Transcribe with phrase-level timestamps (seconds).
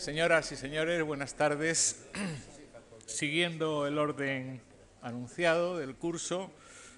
[0.00, 2.06] Señoras y señores, buenas tardes.
[3.04, 4.62] Siguiendo el orden
[5.02, 6.50] anunciado del curso,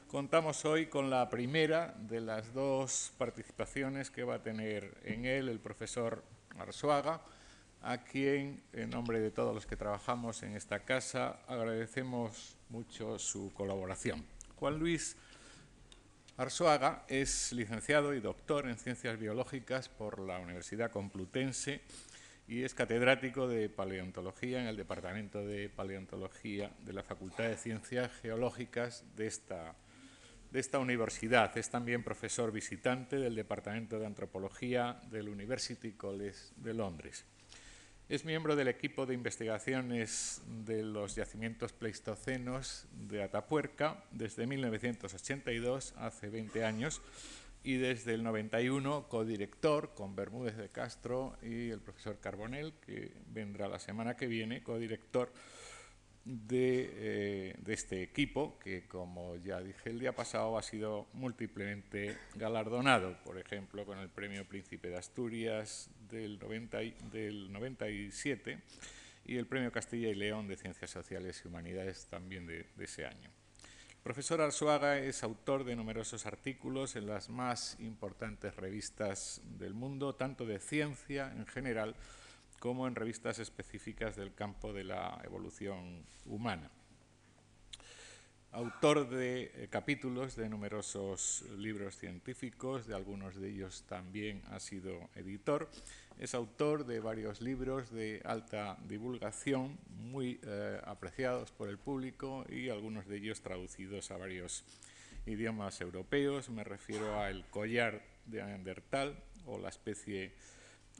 [0.06, 5.48] contamos hoy con la primera de las dos participaciones que va a tener en él
[5.48, 6.22] el profesor
[6.56, 7.22] Arzuaga,
[7.80, 13.52] a quien, en nombre de todos los que trabajamos en esta casa, agradecemos mucho su
[13.52, 14.24] colaboración.
[14.60, 15.16] Juan Luis
[16.36, 21.80] Arzuaga es licenciado y doctor en Ciencias Biológicas por la Universidad Complutense
[22.48, 28.10] y es catedrático de paleontología en el Departamento de Paleontología de la Facultad de Ciencias
[28.20, 29.74] Geológicas de esta,
[30.50, 31.56] de esta universidad.
[31.56, 37.24] Es también profesor visitante del Departamento de Antropología del University College de Londres.
[38.08, 46.28] Es miembro del equipo de investigaciones de los yacimientos pleistocenos de Atapuerca desde 1982, hace
[46.28, 47.00] 20 años,
[47.64, 53.68] y desde el 91 codirector con Bermúdez de Castro y el profesor Carbonell, que vendrá
[53.68, 55.32] la semana que viene, codirector
[56.24, 62.16] de, eh, de, este equipo, que como ya dije el día pasado ha sido múltiplemente
[62.34, 66.78] galardonado, por ejemplo, con el Premio Príncipe de Asturias del, 90,
[67.10, 68.58] del 97
[69.24, 73.04] y el Premio Castilla y León de Ciencias Sociales y Humanidades también de, de ese
[73.04, 73.30] año.
[74.02, 80.44] Profesor Arzuaga es autor de numerosos artículos en las más importantes revistas del mundo, tanto
[80.44, 81.94] de ciencia en general
[82.58, 86.68] como en revistas específicas del campo de la evolución humana.
[88.50, 95.10] Autor de eh, capítulos de numerosos libros científicos, de algunos de ellos también ha sido
[95.14, 95.70] editor.
[96.18, 102.68] Es autor de varios libros de alta divulgación, muy eh, apreciados por el público y
[102.68, 104.64] algunos de ellos traducidos a varios
[105.26, 106.48] idiomas europeos.
[106.50, 110.32] Me refiero a El collar de Neandertal o La especie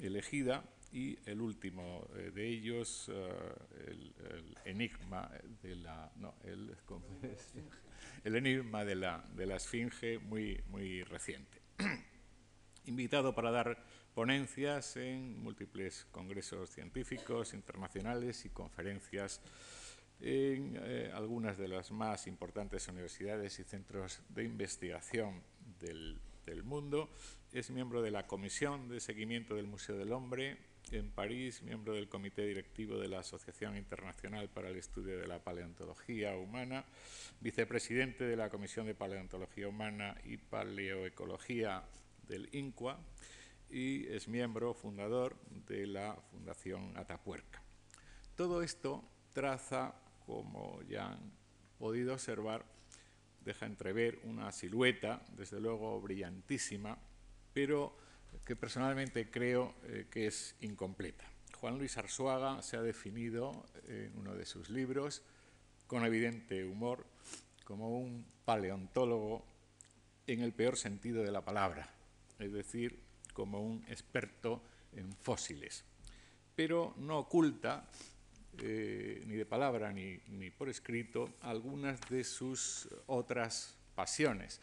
[0.00, 3.12] elegida, y el último eh, de ellos, uh,
[3.88, 5.30] el, el, enigma
[5.62, 6.76] de la, no, el,
[8.24, 11.62] el enigma de la, de la esfinge muy, muy reciente.
[12.84, 13.82] Invitado para dar
[14.14, 19.40] ponencias en múltiples congresos científicos internacionales y conferencias
[20.20, 25.42] en eh, algunas de las más importantes universidades y centros de investigación
[25.80, 26.18] del,
[26.64, 27.08] mundo.
[27.52, 30.58] Es miembro de la Comisión de Seguimiento del Museo del Hombre
[30.90, 35.42] en París, miembro del comité directivo de la Asociación Internacional para el Estudio de la
[35.42, 36.84] Paleontología Humana,
[37.40, 41.84] vicepresidente de la Comisión de Paleontología Humana y Paleoecología
[42.28, 43.00] del INCUA
[43.72, 45.34] y es miembro fundador
[45.66, 47.62] de la Fundación Atapuerca.
[48.36, 49.02] Todo esto
[49.32, 49.94] traza,
[50.26, 51.32] como ya han
[51.78, 52.64] podido observar,
[53.40, 56.98] deja entrever una silueta, desde luego brillantísima,
[57.52, 57.96] pero
[58.44, 61.24] que personalmente creo eh, que es incompleta.
[61.58, 65.22] Juan Luis Arzuaga se ha definido en uno de sus libros,
[65.86, 67.06] con evidente humor,
[67.64, 69.44] como un paleontólogo
[70.26, 71.88] en el peor sentido de la palabra,
[72.38, 73.01] es decir,
[73.32, 74.62] como un experto
[74.92, 75.84] en fósiles.
[76.54, 77.88] Pero no oculta,
[78.60, 84.60] eh, ni de palabra ni, ni por escrito, algunas de sus otras pasiones,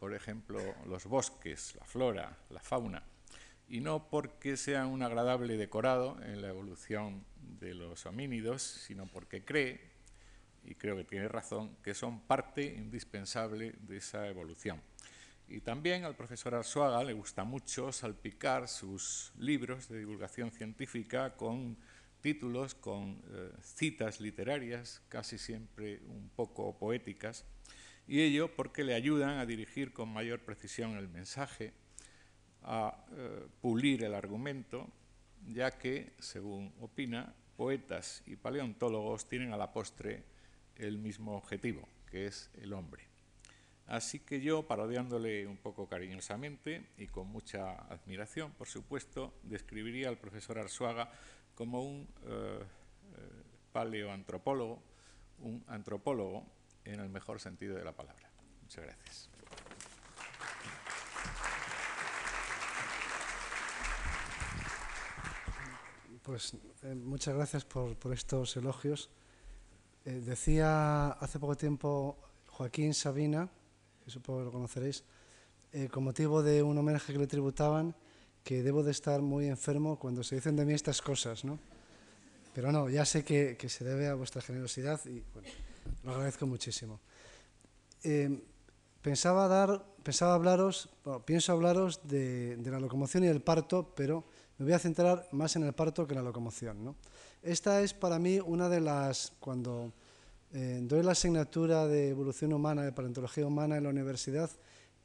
[0.00, 3.02] por ejemplo, los bosques, la flora, la fauna,
[3.68, 7.24] y no porque sea un agradable decorado en la evolución
[7.60, 9.80] de los homínidos, sino porque cree,
[10.64, 14.80] y creo que tiene razón, que son parte indispensable de esa evolución.
[15.48, 21.78] Y también al profesor Arzuaga le gusta mucho salpicar sus libros de divulgación científica con
[22.20, 27.46] títulos, con eh, citas literarias, casi siempre un poco poéticas,
[28.06, 31.72] y ello porque le ayudan a dirigir con mayor precisión el mensaje,
[32.62, 34.90] a eh, pulir el argumento,
[35.46, 40.24] ya que, según opina, poetas y paleontólogos tienen a la postre
[40.76, 43.07] el mismo objetivo, que es el hombre.
[43.88, 50.18] Así que yo, parodiándole un poco cariñosamente y con mucha admiración, por supuesto, describiría al
[50.18, 51.10] profesor Arzuaga
[51.54, 53.42] como un eh, eh
[53.72, 54.82] paleoantropólogo,
[55.40, 56.44] un antropólogo
[56.84, 58.28] en el mejor sentido de la palabra.
[58.62, 59.30] Muchas gracias.
[66.22, 69.08] Pues eh, muchas gracias por, estos elogios.
[70.04, 73.48] Decía hace poco tiempo Joaquín Sabina,
[74.08, 75.04] que supongo que lo conoceréis,
[75.70, 77.94] eh, con motivo de un homenaje que le tributaban,
[78.42, 81.58] que debo de estar muy enfermo cuando se dicen de mí estas cosas, ¿no?
[82.54, 85.48] Pero no, ya sé que, que se debe a vuestra generosidad y bueno,
[86.04, 87.00] lo agradezco muchísimo.
[88.02, 88.42] Eh,
[89.02, 94.24] pensaba, dar, pensaba hablaros, bueno, pienso hablaros de, de, la locomoción y del parto, pero
[94.56, 96.96] me voy a centrar más en el parto que en la locomoción.
[97.42, 99.92] Esta es para mí una de las, cuando
[100.52, 104.50] eh, doy la asignatura de evolución humana, de paleontología humana en la universidad,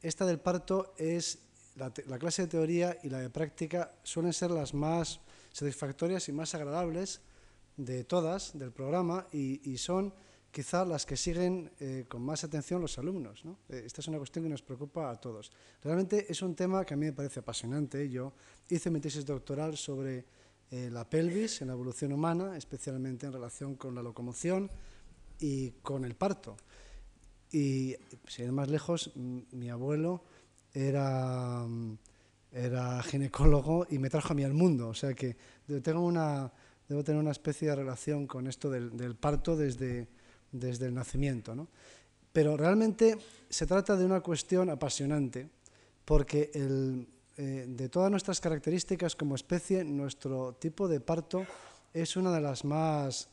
[0.01, 1.39] esta del parto es
[1.75, 6.53] la, clase de teoría y la de práctica suelen ser las más satisfactorias y más
[6.55, 7.21] agradables
[7.77, 10.13] de todas del programa y, son
[10.51, 13.43] quizá las que siguen eh, con más atención los alumnos.
[13.69, 15.51] Eh, esta es una cuestión que nos preocupa a todos.
[15.81, 18.07] Realmente es un tema que a mí me parece apasionante.
[18.09, 18.33] Yo
[18.69, 20.25] hice mi tesis doctoral sobre
[20.69, 24.69] eh, la pelvis en la evolución humana, especialmente en relación con la locomoción
[25.43, 26.55] y con el parto.
[27.51, 27.97] Y
[28.29, 30.23] si ir más lejos, mi abuelo
[30.73, 31.67] era,
[32.49, 34.87] era ginecólogo y me trajo a mí al mundo.
[34.87, 35.35] O sea que
[35.83, 36.49] tengo una,
[36.87, 40.07] debo tener una especie de relación con esto del, del parto desde,
[40.49, 41.53] desde el nacimiento.
[41.53, 41.67] ¿no?
[42.31, 43.17] Pero realmente
[43.49, 45.49] se trata de una cuestión apasionante,
[46.05, 47.05] porque el,
[47.35, 51.45] eh, de todas nuestras características como especie, nuestro tipo de parto
[51.93, 53.27] es una de las más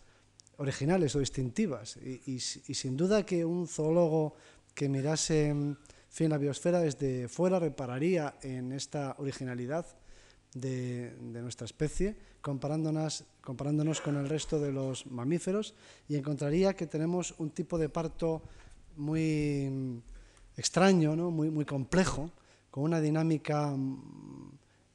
[0.61, 1.97] originales o distintivas.
[1.97, 4.37] Y, sin duda que un zoólogo
[4.75, 5.57] que mirase
[6.11, 9.87] fin, la biosfera desde fuera repararía en esta originalidad
[10.53, 15.75] de, nuestra especie, comparándonos, comparándonos con el resto de los mamíferos,
[16.09, 18.43] y encontraría que tenemos un tipo de parto
[18.97, 20.03] muy
[20.57, 21.31] extraño, ¿no?
[21.31, 22.31] muy, muy complejo,
[22.71, 23.75] con una dinámica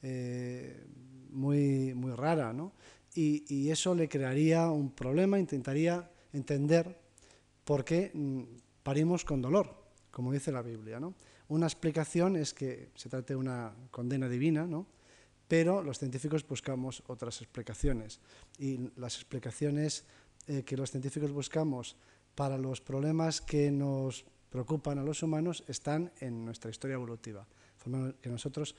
[0.03, 0.85] eh,
[1.31, 2.53] muy, muy rara.
[2.53, 2.71] ¿no?
[3.15, 6.99] Y, y, eso le crearía un problema, intentaría entender
[7.63, 8.43] por qué mm,
[8.83, 9.85] parimos con dolor
[10.15, 10.97] como dice la Biblia.
[10.97, 11.13] ¿no?
[11.49, 14.87] Una explicación es que se trate de una condena divina, ¿no?
[15.45, 18.21] pero los científicos buscamos otras explicaciones.
[18.57, 20.05] Y las explicaciones
[20.47, 21.97] eh, que los científicos buscamos
[22.33, 27.45] para los problemas que nos preocupan a los humanos están en nuestra historia evolutiva.
[28.21, 28.73] que nosotros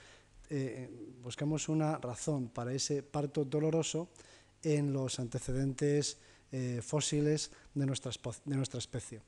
[0.50, 0.88] eh,
[1.22, 4.08] buscamos una razón para ese parto doloroso
[4.62, 6.18] en los antecedentes
[6.52, 8.10] eh, fósiles de nuestra,
[8.44, 9.22] de nuestra especie.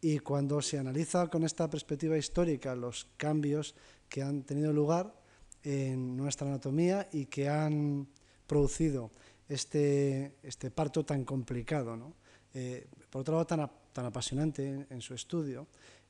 [0.00, 3.74] Y cuando se analiza con esta perspectiva histórica los cambios
[4.08, 5.12] que han tenido lugar
[5.64, 8.06] en nuestra anatomía y que han
[8.46, 9.10] producido
[9.48, 12.14] este, este parto tan complicado, ¿no?
[12.54, 15.66] Eh, por otro lado tan, tan apasionante en, su estudio,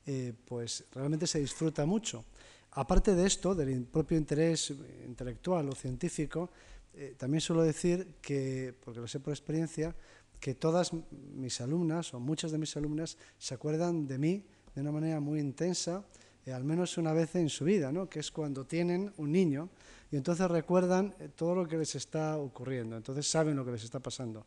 [0.07, 2.25] eh, pues realmente se disfruta mucho.
[2.73, 4.73] Aparte de esto, del propio interés
[5.07, 6.51] intelectual o científico,
[6.95, 9.95] eh, también suelo decir que, porque lo sé por experiencia,
[10.41, 10.93] que todas
[11.35, 14.45] mis alumnas o muchas de mis alumnas se acuerdan de mí
[14.75, 16.05] de una manera muy intensa,
[16.45, 18.09] eh, al menos una vez en su vida, ¿no?
[18.09, 19.69] que es cuando tienen un niño
[20.11, 23.85] y entonces recuerdan eh, todo lo que les está ocurriendo, entonces saben lo que les
[23.85, 24.47] está pasando.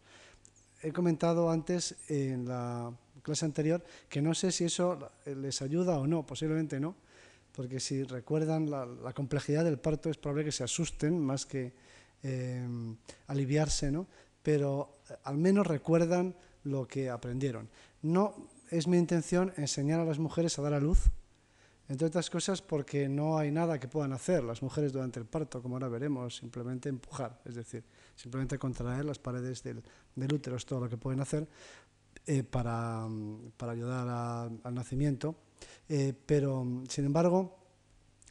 [0.82, 2.92] He comentado antes en la
[3.22, 6.96] clase anterior que no sé si eso les ayuda o no, posiblemente no,
[7.52, 11.74] porque si recuerdan la, complejidad del parto es probable que se asusten más que
[12.24, 12.68] eh,
[13.28, 14.08] aliviarse, ¿no?
[14.42, 17.70] pero eh, al menos recuerdan lo que aprendieron.
[18.02, 21.12] No es mi intención enseñar a las mujeres a dar a luz,
[21.90, 25.62] entre otras cosas porque no hay nada que puedan hacer las mujeres durante el parto,
[25.62, 27.84] como ahora veremos, simplemente empujar, es decir,
[28.16, 29.84] simplemente contraer las paredes del,
[30.16, 31.48] útero, es todo lo que pueden hacer
[32.26, 33.06] eh, para,
[33.60, 35.36] ayudar al nacimiento.
[35.90, 37.58] Eh, pero, sin embargo,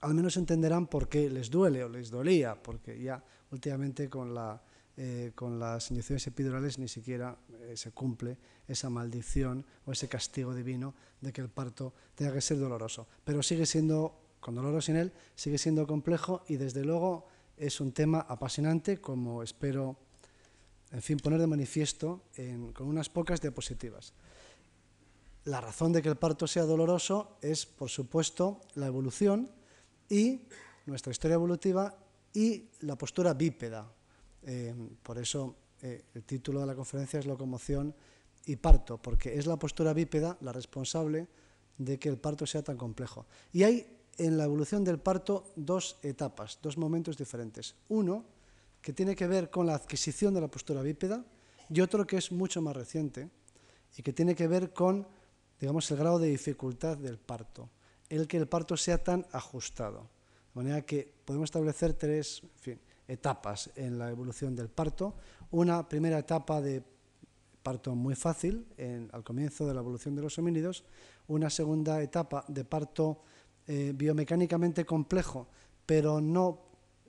[0.00, 4.62] al menos entenderán por qué les duele o les dolía, porque ya últimamente con la
[5.02, 8.36] eh, con las inyecciones epidurales ni siquiera eh, se cumple
[8.68, 13.06] esa maldición o ese castigo divino de que el parto tenga que ser doloroso.
[13.24, 17.80] Pero sigue siendo, con dolor o sin él, sigue siendo complejo y desde luego es
[17.80, 19.96] un tema apasionante como espero,
[20.90, 22.24] en fin, poner de manifiesto
[22.74, 24.12] con unas pocas diapositivas.
[25.44, 29.50] La razón de que el parto sea doloroso es, por supuesto, la evolución
[30.08, 30.42] y
[30.86, 31.96] nuestra historia evolutiva
[32.34, 33.90] y la postura bípeda,
[34.42, 37.94] eh, por eso eh, el título de la conferencia es Locomoción
[38.46, 41.28] y parto, porque es la postura bípeda la responsable
[41.78, 43.26] de que el parto sea tan complejo.
[43.52, 47.74] Y hay en la evolución del parto dos etapas, dos momentos diferentes.
[47.88, 48.24] Uno
[48.82, 51.24] que tiene que ver con la adquisición de la postura bípeda
[51.68, 53.30] y otro que es mucho más reciente
[53.96, 55.06] y que tiene que ver con,
[55.60, 57.68] digamos, el grado de dificultad del parto,
[58.08, 60.08] el que el parto sea tan ajustado.
[60.54, 62.42] De manera que podemos establecer tres,
[63.10, 65.14] etapas en la evolución del parto.
[65.50, 66.82] Una primera etapa de
[67.62, 68.66] parto muy fácil
[69.12, 70.84] al comienzo de la evolución de los homínidos,
[71.26, 73.22] una segunda etapa de parto
[73.66, 75.48] eh, biomecánicamente complejo,
[75.84, 76.62] pero no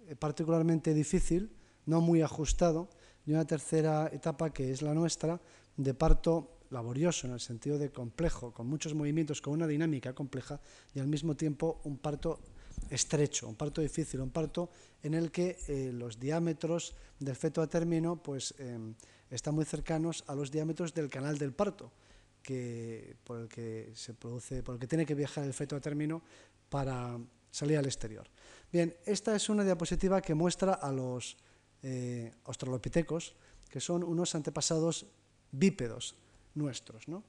[0.07, 1.51] eh, particularmente difícil,
[1.85, 2.89] no muy ajustado,
[3.25, 5.39] y una tercera etapa que es la nuestra
[5.77, 10.59] de parto laborioso en el sentido de complejo, con muchos movimientos, con una dinámica compleja
[10.93, 12.39] y al mismo tiempo un parto
[12.89, 14.69] estrecho, un parto difícil, un parto
[15.03, 18.95] en el que eh, los diámetros del feto a término pues, em,
[19.29, 21.91] están muy cercanos a los diámetros del canal del parto,
[22.41, 25.79] que, por, el que se produce, por el que tiene que viajar el feto a
[25.79, 26.21] término
[26.69, 27.19] para
[27.51, 28.27] salir al exterior.
[28.71, 31.37] Bien, esta es una diapositiva que muestra a los
[31.83, 33.35] eh, australopitecos,
[33.69, 35.05] que son unos antepasados
[35.51, 36.15] bípedos
[36.55, 37.07] nuestros.
[37.07, 37.23] ¿no?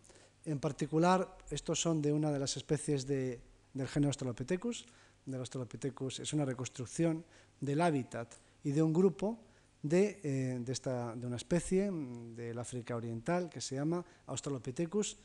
[0.44, 3.40] En particular, estos son de una de las especies de,
[3.74, 4.86] del género Australopithecus.
[5.24, 7.24] Del Australopithecus es una reconstrucción
[7.60, 9.38] del hábitat y de un grupo
[9.82, 15.16] de, eh, de, esta, de una especie mm, del África Oriental que se llama Australopithecus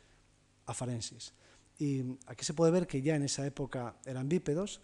[0.66, 1.34] afarensis.
[1.80, 4.82] Y aquí se puede ver que ya en esa época eran bípedos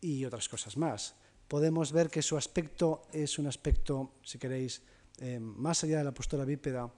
[0.00, 1.14] y otras cosas más.
[1.48, 4.82] Podemos ver que su aspecto es un aspecto, si queréis,
[5.18, 6.90] eh, más allá de la postura bípeda,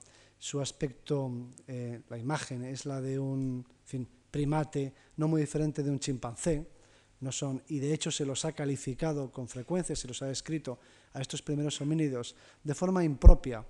[0.43, 1.31] su aspecto,
[1.69, 6.67] eh, la imagen es la de un fin, primate no muy diferente de un chimpancé,
[7.21, 10.81] no son, y de hecho se los ha calificado con frecuencia, se los ha descrito
[11.13, 12.35] a estos primeros homínidos
[12.65, 13.65] de forma impropia,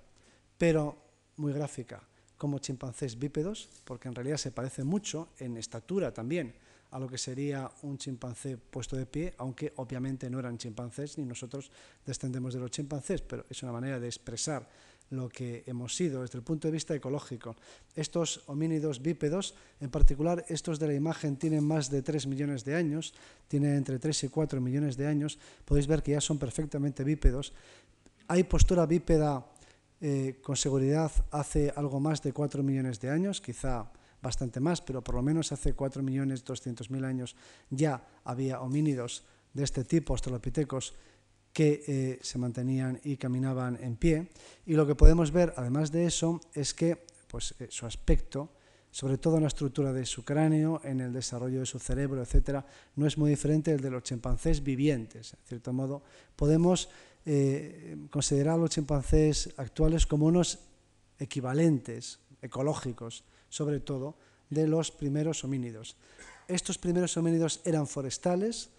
[0.56, 0.96] pero
[1.36, 6.54] muy gráfica, como chimpancés bípedos, porque en realidad se parecen mucho en estatura también
[6.92, 11.24] a lo que sería un chimpancé puesto de pie, aunque obviamente no eran chimpancés, ni
[11.24, 11.70] nosotros
[12.04, 14.68] descendemos de los chimpancés, pero es una manera de expresar
[15.12, 17.54] lo que hemos sido desde el punto de vista ecológico.
[17.94, 22.74] Estos homínidos bípedos, en particular estos de la imagen, tienen más de 3 millones de
[22.74, 23.12] años,
[23.46, 27.52] tienen entre 3 y 4 millones de años, podéis ver que ya son perfectamente bípedos.
[28.26, 29.46] Hay postura bípeda
[30.00, 33.92] eh, con seguridad hace algo más de 4 millones de años, quizá
[34.22, 37.36] bastante más, pero por lo menos hace 4 millones 200 mil años
[37.68, 40.94] ya había homínidos de este tipo, australopitecos,
[41.52, 44.28] que eh, se mantenían y caminaban en pie.
[44.66, 48.50] Y lo que podemos ver, además de eso, es que pues, eh, su aspecto,
[48.90, 52.64] sobre todo en la estructura de su cráneo, en el desarrollo de su cerebro, etc.,
[52.96, 55.34] no es muy diferente del de los chimpancés vivientes.
[55.34, 56.02] En cierto modo,
[56.36, 56.88] podemos
[57.24, 60.58] eh, considerar a los chimpancés actuales como unos
[61.18, 64.16] equivalentes ecológicos, sobre todo,
[64.50, 65.96] de los primeros homínidos.
[66.48, 68.70] Estos primeros homínidos eran forestales,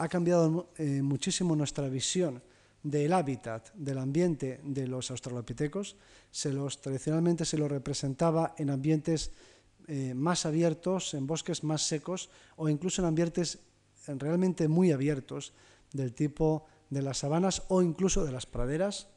[0.00, 2.42] ha cambiado eh, muchísimo nuestra visión
[2.82, 5.96] del hábitat, del ambiente de los australopitecos.
[6.80, 9.30] Tradicionalmente se los representaba en ambientes
[9.88, 13.58] eh, más abiertos, en bosques más secos o incluso en ambientes
[14.06, 15.52] realmente muy abiertos
[15.92, 19.08] del tipo de las sabanas o incluso de las praderas,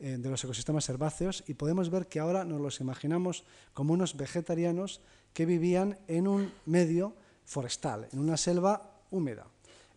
[0.00, 4.16] eh, de los ecosistemas herbáceos y podemos ver que ahora nos los imaginamos como unos
[4.16, 5.00] vegetarianos
[5.32, 9.46] que vivían en un medio forestal, en una selva húmeda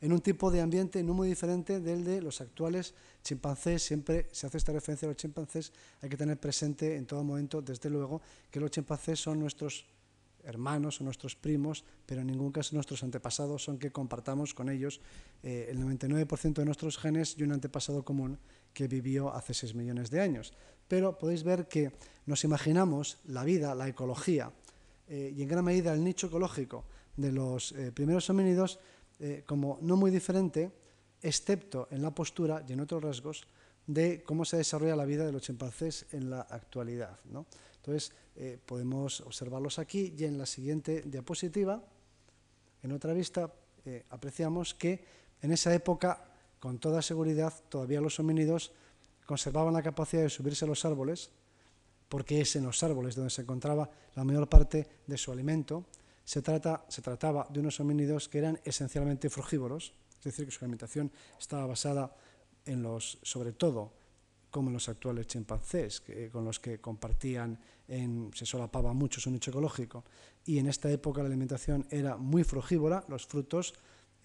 [0.01, 2.93] en un tipo de ambiente no muy diferente del de los actuales
[3.23, 3.83] chimpancés.
[3.83, 7.61] Siempre se hace esta referencia a los chimpancés, hay que tener presente en todo momento,
[7.61, 9.85] desde luego, que los chimpancés son nuestros
[10.43, 15.01] hermanos o nuestros primos, pero en ningún caso nuestros antepasados son que compartamos con ellos
[15.43, 18.39] eh, el 99% de nuestros genes y un antepasado común
[18.73, 20.53] que vivió hace 6 millones de años.
[20.87, 21.91] Pero podéis ver que
[22.25, 24.51] nos imaginamos la vida, la ecología
[25.07, 26.85] eh, y en gran medida el nicho ecológico
[27.17, 28.79] de los eh, primeros homínidos
[29.21, 30.71] eh, como no muy diferente,
[31.21, 33.47] excepto en la postura y en otros rasgos,
[33.85, 37.19] de cómo se desarrolla la vida de los chimpancés en la actualidad.
[37.75, 41.83] Entonces, eh, podemos observarlos aquí y en la siguiente diapositiva,
[42.81, 43.53] en otra vista,
[43.85, 45.05] eh, apreciamos que
[45.41, 46.25] en esa época,
[46.59, 48.71] con toda seguridad, todavía los homínidos
[49.27, 51.29] conservaban la capacidad de subirse a los árboles,
[52.09, 55.85] porque es en los árboles donde se encontraba la mayor parte de su alimento,
[56.23, 60.63] se, trata, se trataba de unos homínidos que eran esencialmente frugívoros, es decir, que su
[60.63, 62.15] alimentación estaba basada
[62.65, 63.93] en los, sobre todo,
[64.51, 67.57] como en los actuales chimpancés, con los que compartían,
[68.33, 70.03] se solapaba mucho su nicho ecológico.
[70.45, 73.73] Y en esta época la alimentación era muy frugívora, los frutos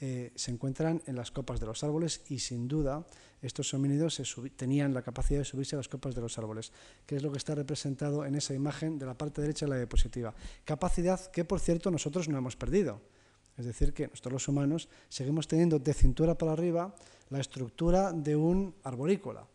[0.01, 3.07] eh, se encuentran en las copas de los árboles y sin duda
[3.43, 4.21] estos homínidos
[4.57, 6.73] tenían la capacidad de subirse a las copas de los árboles,
[7.07, 9.77] que es lo que está representado en esa imagen de la parte derecha de la
[9.77, 10.35] diapositiva.
[10.65, 13.01] Capacidad que, por cierto, nosotros no hemos perdido.
[13.57, 16.95] Es decir, que nosotros los humanos seguimos teniendo de cintura para arriba
[17.31, 19.47] la estructura de un arborícola.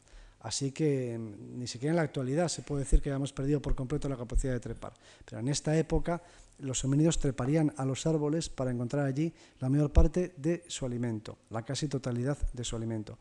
[0.41, 3.75] Así que mm, ni siquiera en la actualidad se puede decir que hayamos perdido por
[3.75, 4.93] completo la capacidad de trepar.
[5.25, 6.21] Pero en esta época
[6.59, 11.37] los homínidos treparían a los árboles para encontrar allí la mayor parte de su alimento,
[11.49, 13.17] la casi totalidad de su alimento.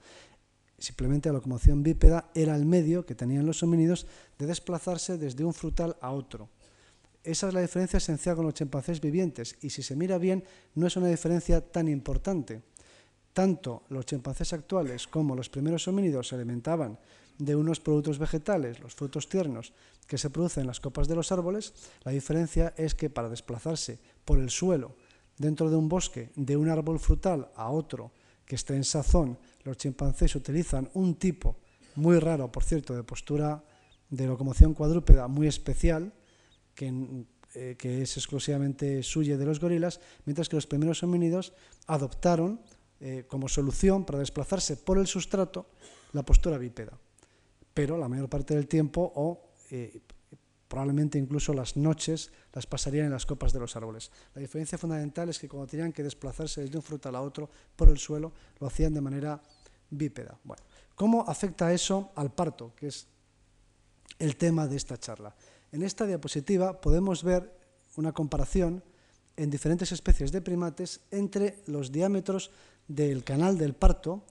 [0.78, 4.06] Simplemente la locomoción bípeda era el medio que tenían los homínidos
[4.38, 6.48] de desplazarse desde un frutal a otro.
[7.22, 10.42] Esa es la diferencia esencial con los chimpancés vivientes y si se mira bien
[10.74, 12.62] no es una diferencia tan importante.
[13.32, 16.98] Tanto los chimpancés actuales como los primeros homínidos se alimentaban
[17.38, 19.72] de unos productos vegetales, los frutos tiernos,
[20.06, 21.72] que se producen en las copas de los árboles,
[22.04, 24.96] la diferencia es que para desplazarse por el suelo
[25.38, 28.12] dentro de un bosque, de un árbol frutal a otro
[28.44, 31.56] que esté en sazón, los chimpancés utilizan un tipo
[31.94, 33.64] muy raro, por cierto, de postura
[34.10, 36.12] de locomoción cuadrúpeda muy especial,
[36.74, 41.52] que, eh, es exclusivamente suya de los gorilas, mientras que los primeros homínidos
[41.86, 42.60] adoptaron
[43.00, 45.66] eh, como solución para desplazarse por el sustrato
[46.12, 46.92] la postura bípeda.
[47.72, 50.02] Pero la mayor parte del tiempo, o eh,
[50.68, 54.10] probablemente incluso las noches, las pasarían en las copas de los árboles.
[54.34, 57.88] La diferencia fundamental es que cuando tenían que desplazarse desde un frutal a otro por
[57.88, 59.40] el suelo, lo hacían de manera
[59.88, 60.38] bípeda.
[60.44, 60.62] Bueno,
[60.94, 62.74] ¿cómo afecta eso al parto?
[62.76, 63.06] Que es
[64.18, 65.34] el tema de esta charla.
[65.72, 67.50] En esta diapositiva podemos ver
[67.96, 68.84] una comparación
[69.36, 72.50] en diferentes especies de primates entre los diámetros
[72.90, 74.24] del canal del parto.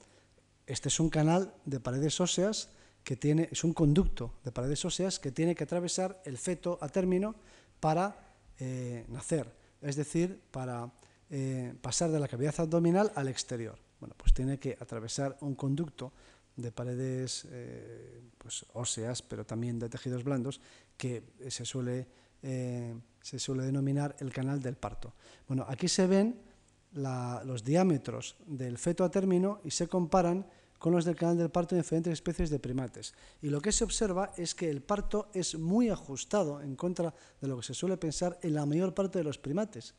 [0.68, 2.70] Este es un canal de paredes óseas
[3.04, 6.90] que tiene, es un conducto de paredes óseas que tiene que atravesar el feto a
[6.90, 7.36] término
[7.80, 9.50] para eh, nacer,
[9.82, 10.92] es decir, para
[11.30, 13.80] eh, pasar de la cavidad abdominal al exterior.
[14.02, 16.12] Bueno, pues tiene que atravesar un conducto
[16.58, 20.60] de paredes eh, pues, óseas, pero también de tejidos blandos,
[20.98, 22.08] que se suele,
[22.42, 25.14] se suele denominar el canal del parto.
[25.48, 26.49] Bueno, aquí se ven
[26.94, 30.46] los diámetros del feto a término y se comparan
[30.80, 33.14] con los del canal del parto de diferentes especies de primates.
[33.42, 37.48] Y lo que se observa es que el parto es muy ajustado en contra de
[37.48, 39.94] lo que se suele pensar en la mayor parte de los primates.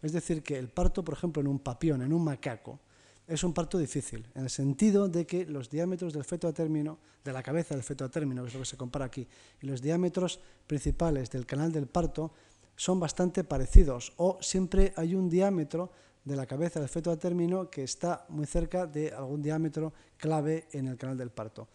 [0.00, 2.80] Es decir, que el parto, por ejemplo, en un papión, en un macaco,
[3.26, 6.98] es un parto difícil, en el sentido de que los diámetros del feto a término,
[7.22, 9.28] de la cabeza del feto a término, que es lo que se compara aquí,
[9.60, 12.32] y los diámetros principales del canal del parto
[12.74, 15.92] son bastante parecidos, o siempre hay un diámetro
[16.24, 20.68] de la cabeza del feto a término que está muy cerca de algún diámetro clave
[20.72, 21.68] en el canal del parto.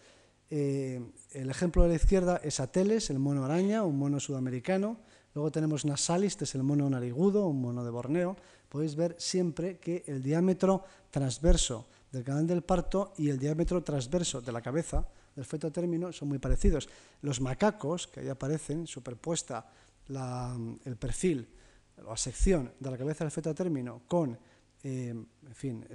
[0.49, 1.01] Eh,
[1.31, 4.97] el ejemplo de la izquierda es Ateles, el mono araña, un mono sudamericano.
[5.33, 8.37] Luego tenemos Nasalis, que es el mono narigudo, un mono de Borneo
[8.69, 14.41] podéis ver siempre que el diámetro transverso del canal del parto y el diámetro transverso
[14.41, 16.89] de la cabeza del feto a término son muy parecidos.
[17.21, 19.69] Los macacos, que ahí aparecen, superpuesta
[20.07, 21.47] el perfil,
[22.05, 24.37] la sección de la cabeza del feto a término con
[24.83, 25.85] eh, en fin,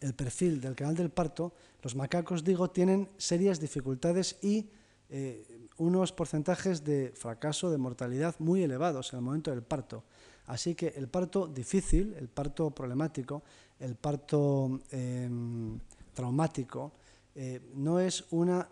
[0.00, 4.70] el perfil del canal del parto, los macacos, digo, tienen serias dificultades y
[5.08, 10.04] eh, unos porcentajes de fracaso, de mortalidad muy elevados en el momento del parto.
[10.46, 13.42] Así que el parto difícil, el parto problemático,
[13.78, 15.78] el parto em,
[16.14, 16.92] traumático,
[17.34, 18.68] eh, no es una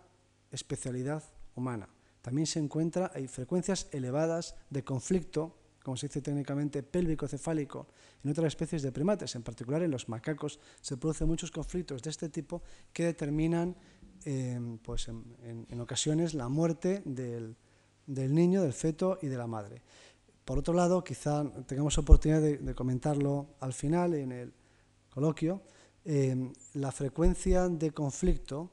[0.50, 1.22] especialidad
[1.54, 1.88] humana.
[2.22, 7.86] También se encuentra, hay frecuencias elevadas de conflicto, como se dice técnicamente, pélvico-cefálico
[8.24, 12.10] en otras especies de primates, en particular en los macacos, se producen muchos conflictos de
[12.10, 13.76] este tipo que determinan,
[14.24, 17.56] em, pues en, ocasiones, la muerte del
[18.06, 19.82] niño, del feto y de la madre.
[20.44, 24.52] Por otro lado, quizá tengamos oportunidad de, comentarlo al final en el
[25.10, 25.62] coloquio,
[26.04, 28.70] eh, la frecuencia de conflicto,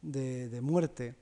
[0.00, 1.16] de, muerte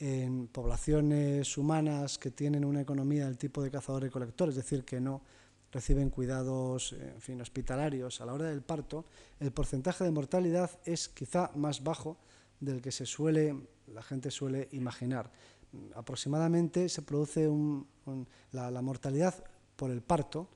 [0.00, 4.84] en poblaciones humanas que tienen una economía del tipo de cazador y colector, es decir,
[4.84, 5.20] que no
[5.70, 8.20] reciben cuidados fin, hospitalarios.
[8.20, 9.04] A la hora del parto,
[9.38, 12.16] el porcentaje de mortalidad es quizá más bajo
[12.58, 15.30] del que se suele, la gente suele imaginar.
[15.94, 17.48] Aproximadamente se produce
[18.52, 19.34] la, mortalidad
[19.76, 20.48] por el parto,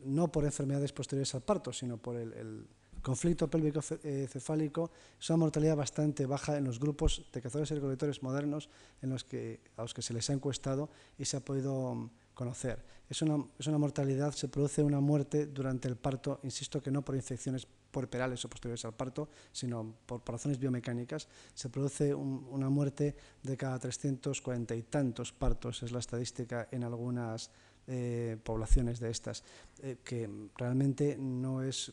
[0.00, 2.66] no por enfermedades posteriores al parto, sino por el,
[3.02, 7.74] conflicto pélvico eh, cefálico, es una mortalidad bastante baja en los grupos de cazadores y
[7.74, 8.68] recolectores modernos
[9.02, 12.10] en los que, a los que se les ha encuestado y se ha podido mm,
[12.34, 12.84] conocer.
[13.08, 17.02] Es una, es una mortalidad, se produce una muerte durante el parto, insisto que no
[17.02, 23.16] por infecciones perales o posteriores al parto, sino por, razones biomecánicas, se produce una muerte
[23.42, 27.50] de cada 340 y tantos partos, es la estadística en algunas
[27.86, 29.42] eh, poblaciones de estas,
[29.82, 31.92] eh, que realmente no es,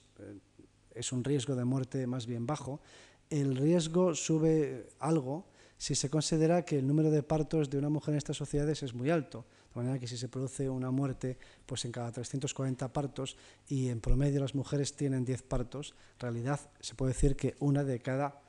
[0.98, 2.82] es un riesgo de muerte más bien bajo.
[3.30, 8.14] El riesgo sube algo si se considera que el número de partos de una mujer
[8.14, 9.46] en estas sociedades es muy alto
[9.78, 14.02] de manera que si se produce una muerte pues en cada 340 partos y en
[14.02, 18.42] promedio las mujeres tienen 10 partos, en realidad se puede decir que una de cada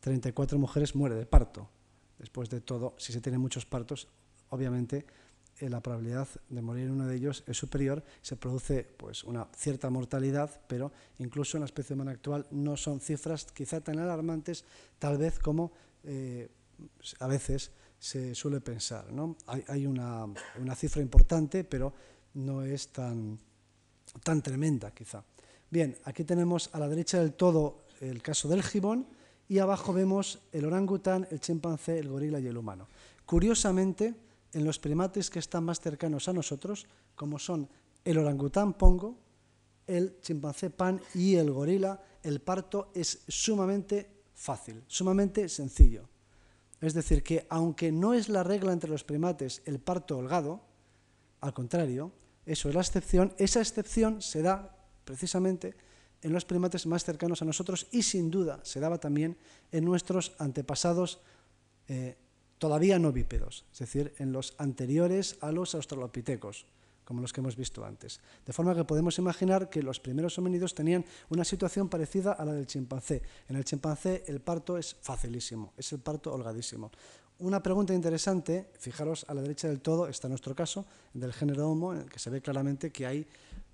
[0.00, 1.68] 34 mujeres muere de parto.
[2.18, 4.08] Después de todo, si se tienen muchos partos,
[4.48, 5.06] obviamente
[5.70, 9.90] la probabilidad de morir en uno de ellos es superior, se produce pues una cierta
[9.90, 14.64] mortalidad, pero incluso en la especie humana actual no son cifras quizá tan alarmantes,
[14.98, 15.72] tal vez como
[16.04, 16.48] eh,
[17.20, 19.12] a veces se suele pensar.
[19.12, 19.36] ¿no?
[19.46, 20.26] Hay, una,
[20.74, 21.92] cifra importante, pero
[22.34, 23.38] no es tan,
[24.24, 25.22] tan tremenda quizá.
[25.70, 29.06] Bien, aquí tenemos a la derecha del todo el caso del gibón
[29.48, 32.88] y abajo vemos el orangután, el chimpancé, el gorila y el humano.
[33.24, 34.14] Curiosamente,
[34.52, 37.68] en los primates que están más cercanos a nosotros, como son
[38.04, 39.18] el orangután pongo,
[39.86, 46.08] el chimpancé pan y el gorila, el parto es sumamente fácil, sumamente sencillo.
[46.80, 50.62] Es decir, que aunque no es la regla entre los primates el parto holgado,
[51.40, 52.12] al contrario,
[52.44, 55.74] eso es la excepción, esa excepción se da precisamente
[56.22, 59.36] en los primates más cercanos a nosotros y sin duda se daba también
[59.70, 61.20] en nuestros antepasados
[61.88, 62.16] eh,
[62.62, 66.64] todavía no bípedos, es decir, en los anteriores a los australopitecos
[67.04, 68.20] como los que hemos visto antes.
[68.46, 72.52] De forma que podemos imaginar que los primeros homínidos tenían una situación parecida a la
[72.52, 73.20] del chimpancé.
[73.48, 76.92] En el chimpancé el parto es facilísimo, es el parto holgadísimo.
[77.40, 81.94] Una pregunta interesante, fijaros a la derecha del todo, está nuestro caso, del género Homo,
[81.94, 83.26] en el que se ve claramente que hay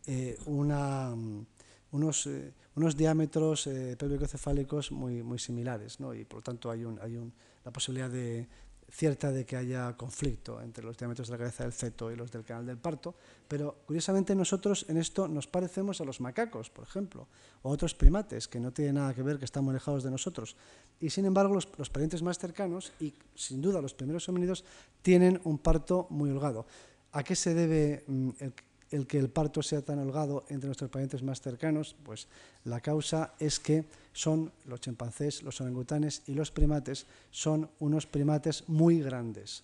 [0.07, 6.15] eh, unos, eh, unos, diámetros eh, pélvico-cefálicos muy, muy similares, ¿no?
[6.15, 7.31] y por lo tanto hay, un, hay un,
[7.63, 8.49] la posibilidad de,
[8.91, 12.33] cierta de que haya conflicto entre los diámetros de la cabeza del feto y los
[12.33, 13.15] del canal del parto,
[13.47, 17.29] pero curiosamente nosotros en esto nos parecemos a los macacos, por ejemplo,
[17.63, 20.57] o a otros primates que no tienen nada que ver, que están alejados de nosotros.
[21.01, 24.65] Y sin embargo, los, los parientes más cercanos, y sin duda los primeros homínidos,
[25.03, 26.67] tienen un parto muy holgado.
[27.13, 28.55] ¿A qué se debe mm, el,
[28.91, 31.95] el que el parto sea tan holgado entre nuestros parientes más cercanos?
[32.03, 32.29] Pues
[32.65, 38.65] la causa es que son los chimpancés, los orangutanes y los primates son unos primates
[38.69, 39.63] muy grandes.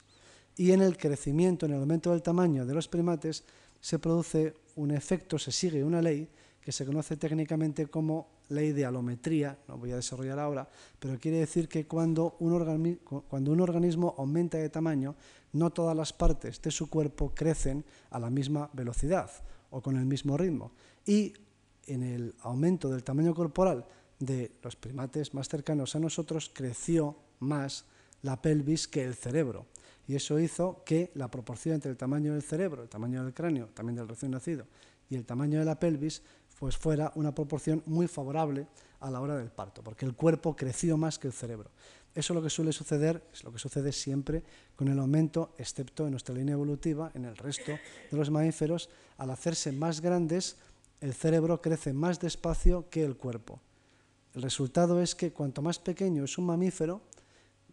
[0.57, 3.43] Y en el crecimiento, en el aumento del tamaño de los primates,
[3.81, 6.29] se produce un efecto, se sigue una ley
[6.61, 11.39] que se conoce técnicamente como ley de alometría, no voy a desarrollar ahora, pero quiere
[11.39, 15.15] decir que cuando un, cuando un organismo aumenta de tamaño,
[15.55, 19.31] no todas las partes de su cuerpo crecen a la misma velocidad
[19.71, 20.73] o con el mismo ritmo.
[21.07, 21.33] Y
[21.87, 23.87] en el aumento del tamaño corporal
[24.19, 27.87] de los primates más cercanos a nosotros creció más
[28.23, 29.67] la pelvis que el cerebro.
[30.07, 33.69] Y eso hizo que la proporción entre el tamaño del cerebro, el tamaño del cráneo,
[33.69, 34.67] también del recién nacido,
[35.09, 36.23] y el tamaño de la pelvis,
[36.59, 38.67] pues fuera una proporción muy favorable
[39.01, 41.71] a la hora del parto, porque el cuerpo creció más que el cerebro.
[42.15, 44.45] Eso es lo que suele suceder, es lo que sucede siempre
[44.77, 49.31] con el aumento, excepto en nuestra línea evolutiva, en el resto de los mamíferos, al
[49.31, 50.57] hacerse más grandes,
[51.01, 53.61] el cerebro crece más despacio que el cuerpo.
[54.33, 57.03] El resultado es que cuanto más pequeño es un mamífero,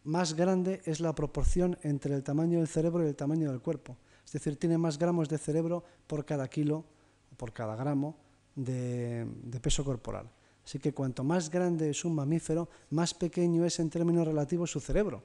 [0.03, 3.97] más grande es la proporción entre el tamaño del cerebro y el tamaño del cuerpo.
[4.25, 6.85] Es decir, tiene más gramos de cerebro por cada kilo
[7.31, 8.17] o por cada gramo
[8.55, 10.29] de, de peso corporal.
[10.65, 14.79] Así que cuanto más grande es un mamífero, más pequeño es en términos relativos su
[14.79, 15.23] cerebro.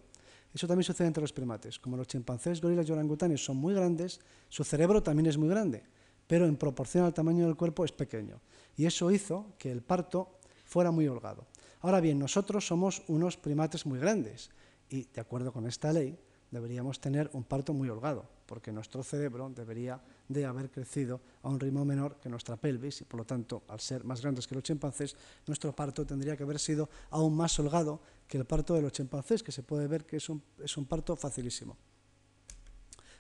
[0.55, 1.79] Eso también sucede entre los primates.
[1.79, 5.83] Como los chimpancés, gorilas y orangutanes son muy grandes, su cerebro también es muy grande,
[6.27, 8.41] pero en proporción al tamaño del cuerpo es pequeño.
[8.77, 11.47] Y eso hizo que el parto fuera muy holgado.
[11.81, 14.51] Ahora bien, nosotros somos unos primates muy grandes
[14.89, 16.19] y, de acuerdo con esta ley,
[16.51, 21.61] deberíamos tener un parto muy holgado, porque nuestro cerebro debería de haber crecido a un
[21.61, 24.65] ritmo menor que nuestra pelvis y por lo tanto, al ser más grandes que los
[24.65, 28.93] chimpancés, nuestro parto tendría que haber sido aún más holgado que el parto de los
[28.93, 31.77] chimpancés, que se puede ver que es un, es un parto facilísimo.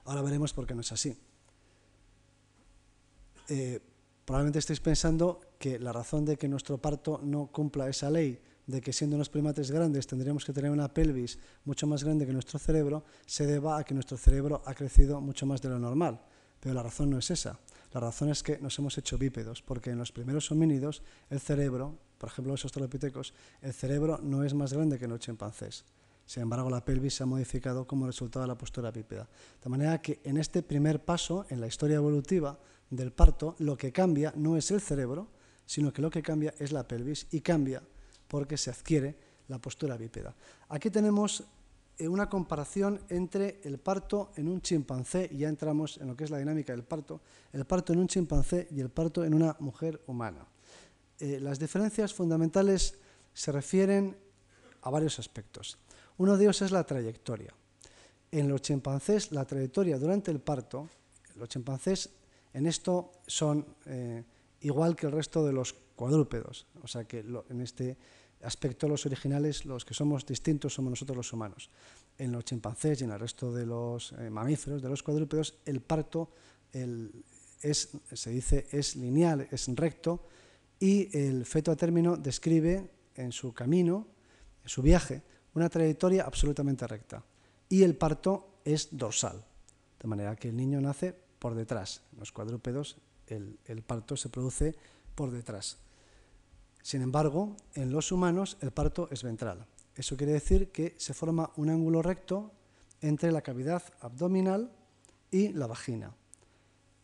[0.04, 1.16] Ahora veremos por qué no es así.
[3.48, 3.80] Eh,
[4.24, 8.80] probablemente estéis pensando que la razón de que nuestro parto no cumpla esa ley de
[8.80, 12.58] que siendo unos primates grandes tendríamos que tener una pelvis mucho más grande que nuestro
[12.58, 16.20] cerebro, se deba a que nuestro cerebro ha crecido mucho más de lo normal.
[16.60, 17.58] Pero la razón no es esa.
[17.92, 21.98] La razón es que nos hemos hecho bípedos, porque en los primeros homínidos el cerebro,
[22.18, 25.84] por ejemplo los australopitecos, el cerebro no es más grande que en los chimpancés.
[26.26, 29.28] Sin embargo, la pelvis se ha modificado como resultado de la postura bípeda.
[29.62, 32.58] De manera que en este primer paso, en la historia evolutiva
[32.90, 35.28] del parto, lo que cambia no es el cerebro,
[35.64, 37.82] sino que lo que cambia es la pelvis y cambia
[38.26, 39.16] porque se adquiere
[39.48, 40.34] la postura bípeda.
[40.68, 41.44] Aquí tenemos
[42.00, 46.30] una comparación entre el parto en un chimpancé, y ya entramos en lo que es
[46.30, 47.20] la dinámica del parto,
[47.52, 50.46] el parto en un chimpancé y el parto en una mujer humana.
[51.18, 52.98] Eh, las diferencias fundamentales
[53.32, 54.16] se refieren
[54.82, 55.78] a varios aspectos.
[56.18, 57.54] Uno de ellos es la trayectoria.
[58.30, 60.88] En los chimpancés, la trayectoria durante el parto,
[61.36, 62.10] los chimpancés
[62.52, 64.24] en esto son eh,
[64.60, 67.96] igual que el resto de los cuadrúpedos, o sea que en este
[68.42, 71.70] aspecto los originales, los que somos distintos somos nosotros los humanos.
[72.18, 75.80] En los chimpancés y en el resto de los eh, mamíferos, de los cuadrúpedos, el
[75.80, 76.30] parto
[76.72, 80.26] es, se dice, es lineal, es recto,
[80.78, 84.06] y el feto a término describe en su camino,
[84.62, 85.22] en su viaje,
[85.54, 87.24] una trayectoria absolutamente recta.
[87.68, 89.42] Y el parto es dorsal,
[89.98, 92.02] de manera que el niño nace por detrás.
[92.12, 94.76] En los cuadrúpedos el parto se produce
[95.14, 95.78] por detrás.
[96.86, 99.66] Sin embargo, en los humanos el parto es ventral.
[99.96, 102.52] Eso quiere decir que se forma un ángulo recto
[103.00, 104.70] entre la cavidad abdominal
[105.32, 106.14] y la vagina.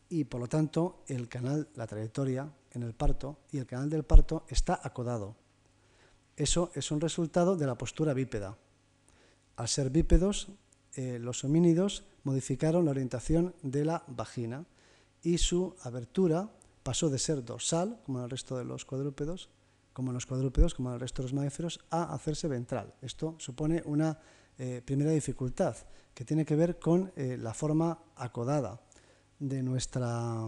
[0.09, 4.05] y por lo tanto el canal, la trayectoria en el parto y el canal del
[4.05, 5.35] parto está acodado.
[6.37, 8.57] Eso es un resultado de la postura bípeda.
[9.57, 10.51] Al ser bípedos,
[10.95, 14.64] eh, los homínidos modificaron la orientación de la vagina
[15.25, 16.53] y su abertura
[16.85, 19.51] pasó de ser dorsal, como en el resto de los cuadrúpedos,
[19.92, 22.94] como en los cuadrúpedos, como en el resto de los mamíferos, a hacerse ventral.
[23.02, 24.18] Esto supone una
[24.59, 25.76] eh, primera dificultad
[26.14, 28.81] que tiene que ver con eh, la forma acodada
[29.38, 30.46] de, nuestra,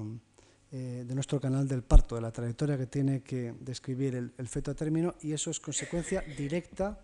[0.71, 4.71] eh, de nuestro canal del parto, de la trayectoria que tiene que describir el, feto
[4.71, 7.01] a término, y eso es consecuencia directa,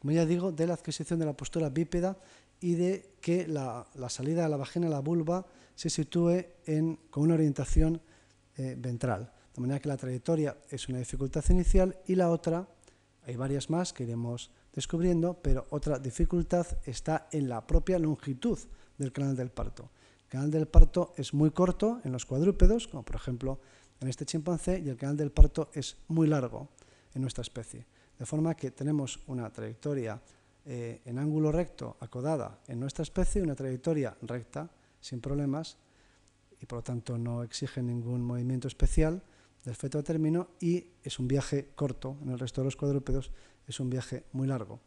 [0.00, 2.16] como ya digo, de la adquisición de la postura bípeda
[2.60, 7.34] y de que la, salida de la vagina, la vulva, se sitúe en, con una
[7.34, 8.00] orientación
[8.56, 9.32] ventral.
[9.58, 12.68] De manera que la trayectoria es una dificultad inicial y la otra,
[13.24, 18.56] hay varias más que iremos descubriendo, pero otra dificultad está en la propia longitud
[18.98, 19.90] del canal del parto.
[20.22, 23.58] El canal del parto es muy corto en los cuadrúpedos, como por ejemplo
[24.00, 26.68] en este chimpancé, y el canal del parto es muy largo
[27.12, 27.84] en nuestra especie.
[28.16, 30.22] De forma que tenemos una trayectoria
[30.66, 35.78] eh, en ángulo recto acodada en nuestra especie, una trayectoria recta, sin problemas,
[36.60, 39.20] y por lo tanto no exige ningún movimiento especial
[39.64, 43.32] del feto a término, y es un viaje corto en el resto de los cuadrúpedos
[43.66, 44.80] es un viaje muy largo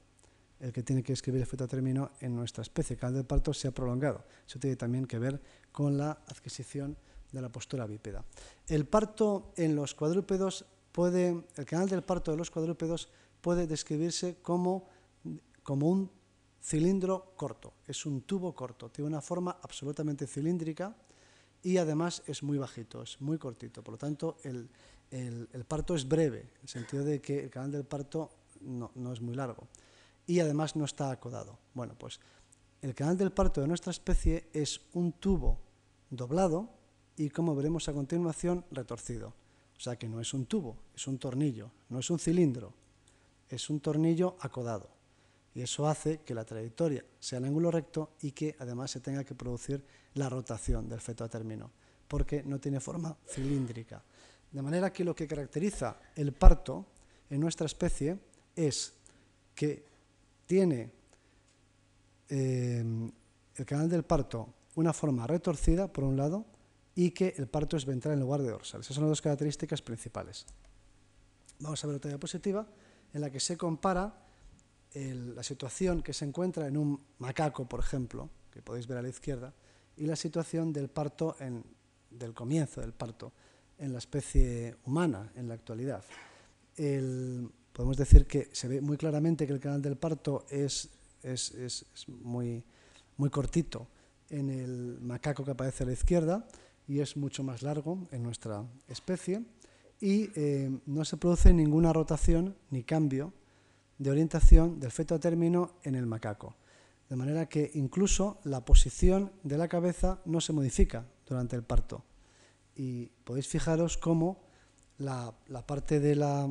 [0.61, 2.95] el que tiene que escribir el feto a término en nuestra especie.
[2.95, 4.23] Canal del parto se ha prolongado.
[4.47, 6.95] Eso tiene también que ver con la adquisición
[7.31, 8.23] de la postura bípeda.
[8.67, 13.09] El parto en los cuadrúpedos puede, el canal del parto de los cuadrúpedos
[13.41, 14.85] puede describirse como,
[15.63, 16.11] como un
[16.61, 17.73] cilindro corto.
[17.87, 18.89] Es un tubo corto.
[18.89, 20.95] Tiene una forma absolutamente cilíndrica
[21.63, 23.83] y además es muy bajito, es muy cortito.
[23.83, 24.69] Por lo tanto, el,
[25.67, 29.35] parto es breve, en el sentido de que el canal del parto no, es muy
[29.35, 29.67] largo.
[30.25, 31.59] Y además no está acodado.
[31.73, 32.19] Bueno, pues
[32.81, 35.59] el canal del parto de nuestra especie es un tubo
[36.09, 36.69] doblado
[37.15, 39.33] y, como veremos a continuación, retorcido.
[39.77, 42.73] O sea que no es un tubo, es un tornillo, no es un cilindro,
[43.49, 45.00] es un tornillo acodado.
[45.53, 49.23] Y eso hace que la trayectoria sea en ángulo recto y que además se tenga
[49.23, 49.83] que producir
[50.13, 51.71] la rotación del feto a término,
[52.07, 54.03] porque no tiene forma cilíndrica.
[54.51, 56.85] De manera que lo que caracteriza el parto
[57.29, 58.17] en nuestra especie
[58.55, 58.93] es
[59.55, 59.85] que
[60.45, 60.91] tiene
[62.29, 63.11] eh,
[63.55, 66.45] el canal del parto una forma retorcida, por un lado,
[66.95, 68.81] y que el parto es ventral en lugar de dorsal.
[68.81, 70.45] Esas son las dos características principales.
[71.59, 72.65] Vamos a ver otra diapositiva
[73.13, 74.13] en la que se compara
[74.93, 79.09] la situación que se encuentra en un macaco, por ejemplo, que podéis ver a la
[79.09, 79.53] izquierda,
[79.97, 81.63] y la situación del parto, en,
[82.09, 83.31] del comienzo del parto,
[83.77, 86.03] en la especie humana en la actualidad.
[86.77, 90.89] El, podemos decir que se ve muy claramente que el canal del parto es,
[91.23, 92.63] es, muy,
[93.17, 93.87] muy cortito
[94.29, 96.47] en el macaco que aparece a la izquierda
[96.87, 99.43] y es mucho más largo en nuestra especie
[99.99, 103.33] y eh, no se produce ninguna rotación ni cambio
[104.01, 106.55] de orientación del feto a término en el macaco.
[107.07, 112.03] De manera que incluso la posición de la cabeza no se modifica durante el parto.
[112.75, 114.41] Y podéis fijaros cómo
[114.97, 115.35] la
[115.67, 116.49] parte de la,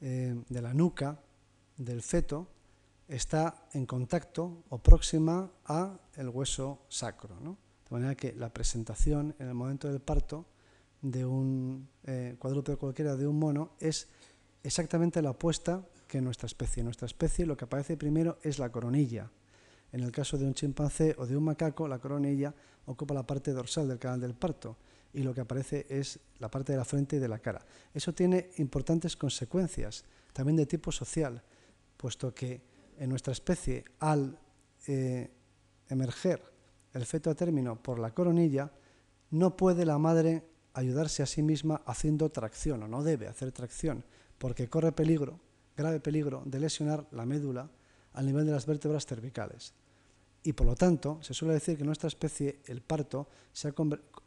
[0.00, 1.20] eh, de la nuca
[1.76, 2.48] del feto
[3.06, 7.36] está en contacto o próxima a el hueso sacro.
[7.38, 10.46] De manera que la presentación en el momento del parto
[11.00, 14.08] de un eh, cuadrúpedo cualquiera de un mono es
[14.64, 15.86] exactamente la opuesta
[16.18, 16.82] en nuestra especie.
[16.82, 19.30] Nuestra especie lo que aparece primero es la coronilla.
[19.92, 22.54] En el caso de un chimpancé o de un macaco, la coronilla
[22.86, 24.76] ocupa la parte dorsal del canal del parto
[25.12, 27.64] y lo que aparece es la parte de la frente y de la cara.
[27.92, 31.42] Eso tiene importantes consecuencias, también de tipo social,
[31.96, 32.62] puesto que
[32.98, 34.38] en nuestra especie, al
[34.86, 35.30] eh,
[35.88, 36.42] emerger
[36.94, 38.70] el feto a término por la coronilla,
[39.30, 40.44] no puede la madre
[40.74, 44.04] ayudarse a sí misma haciendo tracción, o no debe hacer tracción,
[44.38, 45.40] porque corre peligro,
[45.76, 47.70] grave peligro, de lesionar la médula
[48.12, 49.74] al nivel de las vértebras cervicales.
[50.44, 53.28] Y por lo tanto, se suele decir que en nuestra especie el parto,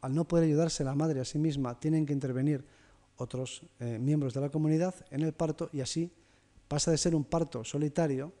[0.00, 2.64] al no poder ayudarse la madre a sí misma, tienen que intervenir
[3.18, 6.10] otros eh, miembros de la comunidad en el parto y así
[6.68, 8.32] pasa de ser un parto solitario,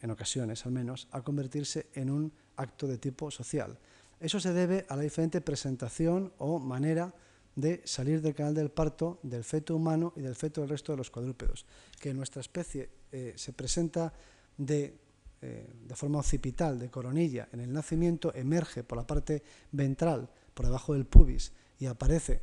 [0.00, 3.78] en ocasiones al menos, a convertirse en un acto de tipo social.
[4.20, 7.14] Eso se debe a la diferente presentación o manera
[7.58, 10.98] de salir del canal del parto del feto humano y del feto del resto de
[10.98, 11.66] los cuadrúpedos,
[12.00, 14.12] que nuestra especie eh, se presenta
[14.56, 15.08] de
[15.40, 20.66] eh, de forma occipital, de coronilla, en el nacimiento, emerge por la parte ventral, por
[20.66, 22.40] debajo del pubis, y aparece,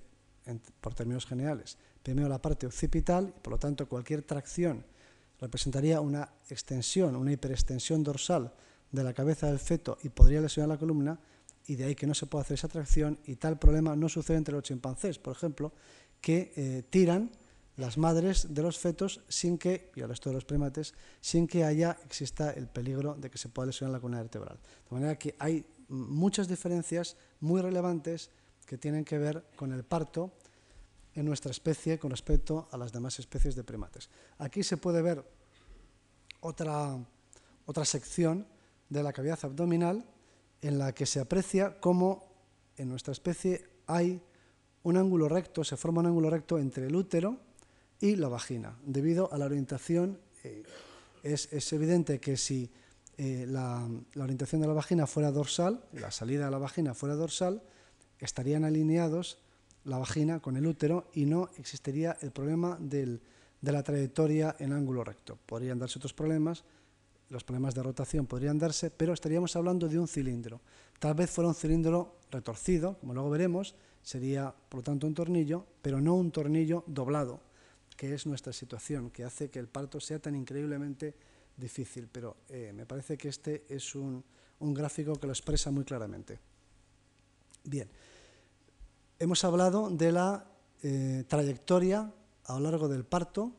[0.79, 4.85] por términos generales, primero la parte occipital, y por lo tanto cualquier tracción
[5.41, 8.53] representaría una extensión, una hiperextensión dorsal
[8.91, 11.19] de la cabeza del feto y podría lesionar la columna,
[11.67, 14.37] y de ahí que no se pueda hacer esa tracción y tal problema no sucede
[14.37, 15.73] entre los chimpancés, por ejemplo,
[16.21, 17.31] que eh, tiran
[17.77, 21.63] las madres de los fetos sin que, y el resto de los primates, sin que
[21.63, 24.57] haya, exista el peligro de que se pueda lesionar la columna vertebral.
[24.89, 28.29] De manera que hay muchas diferencias muy relevantes
[28.65, 30.33] que tienen que ver con el parto
[31.13, 34.09] en nuestra especie con respecto a las demás especies de primates.
[34.37, 35.23] Aquí se puede ver
[36.41, 36.97] otra,
[37.65, 38.47] otra sección
[38.89, 40.05] de la cavidad abdominal
[40.61, 42.23] en la que se aprecia cómo
[42.77, 44.21] en nuestra especie hay
[44.83, 47.37] un ángulo recto, se forma un ángulo recto entre el útero
[47.99, 48.77] y la vagina.
[48.85, 50.63] Debido a la orientación, eh,
[51.23, 52.69] es, evidente que si
[53.17, 57.15] eh, la, la, orientación de la vagina fuera dorsal, la salida de la vagina fuera
[57.15, 57.63] dorsal,
[58.19, 59.39] estarían alineados
[59.85, 63.19] la vagina con el útero y no existiría el problema de
[63.61, 65.37] la trayectoria en ángulo recto.
[65.45, 66.63] Podrían darse otros problemas,
[67.29, 70.61] los problemas de rotación podrían darse, pero estaríamos hablando de un cilindro.
[70.99, 75.65] Tal vez fuera un cilindro retorcido, como luego veremos, sería por lo tanto un tornillo,
[75.81, 77.41] pero no un tornillo doblado
[77.95, 81.15] que es nuestra situación, que hace que el parto sea tan increíblemente
[81.55, 82.09] difícil.
[82.11, 84.23] Pero eh, me parece que este es un,
[84.59, 86.39] gráfico que lo expresa muy claramente.
[87.63, 87.87] Bien,
[89.19, 90.45] hemos hablado de la
[90.83, 92.11] eh, trayectoria
[92.45, 93.51] a lo largo del parto,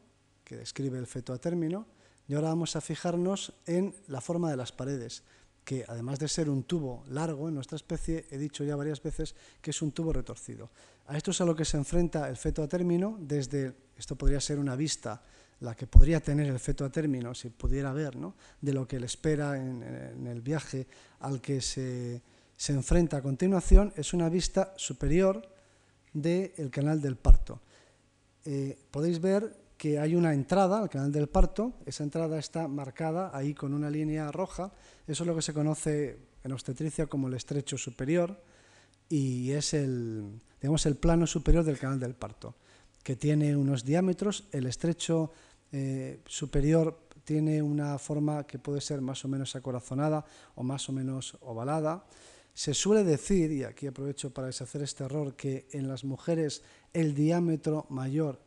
[0.45, 1.87] que describe el feto a término,
[2.29, 5.23] y ahora vamos a fijarnos en la forma de las paredes,
[5.65, 9.35] que además de ser un tubo largo en nuestra especie, he dicho ya varias veces
[9.61, 10.71] que es un tubo retorcido.
[11.07, 14.41] A esto es a lo que se enfrenta el feto a término desde esto podría
[14.41, 15.23] ser una vista,
[15.61, 18.35] la que podría tener el feto a término, si pudiera ver, ¿no?
[18.61, 20.87] de lo que le espera en, el viaje
[21.21, 22.23] al que se,
[22.69, 25.49] enfrenta a continuación, es una vista superior
[26.13, 27.61] del canal del parto.
[28.45, 33.31] Eh, podéis ver que hay una entrada al canal del parto, esa entrada está marcada
[33.35, 34.73] ahí con una línea roja,
[35.07, 38.41] eso es lo que se conoce en obstetricia como el estrecho superior
[39.09, 42.55] y es el, digamos, el plano superior del canal del parto
[43.07, 44.49] que tiene unos diámetros.
[44.51, 45.31] El estrecho
[45.71, 50.25] eh, superior tiene una forma que puede ser más o menos acorazonada
[50.57, 52.05] o más o menos ovalada.
[52.53, 57.15] Se suele decir, y aquí aprovecho para deshacer este error, que en las mujeres el
[57.15, 58.41] diámetro mayor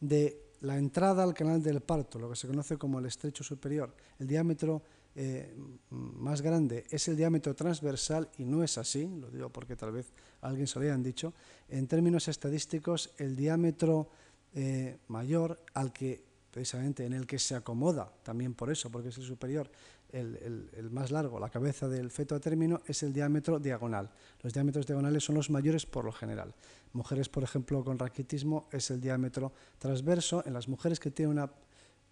[0.00, 3.94] de la entrada al canal del parto, lo que se conoce como el estrecho superior,
[4.18, 4.82] el diámetro
[5.14, 5.54] eh,
[5.90, 10.12] más grande es el diámetro transversal y no es así, lo digo porque tal vez
[10.40, 11.34] alguien se lo hayan dicho,
[11.68, 14.08] en términos estadísticos el diámetro
[14.54, 19.18] eh, mayor al que precisamente en el que se acomoda, también por eso, porque es
[19.18, 19.68] el superior,
[20.14, 24.10] el, el, más largo, la cabeza del feto a término, es el diámetro diagonal.
[24.42, 26.54] Los diámetros diagonales son los mayores por lo general.
[26.92, 30.42] Mujeres, por ejemplo, con raquitismo es el diámetro transverso.
[30.46, 31.50] En las mujeres que tienen una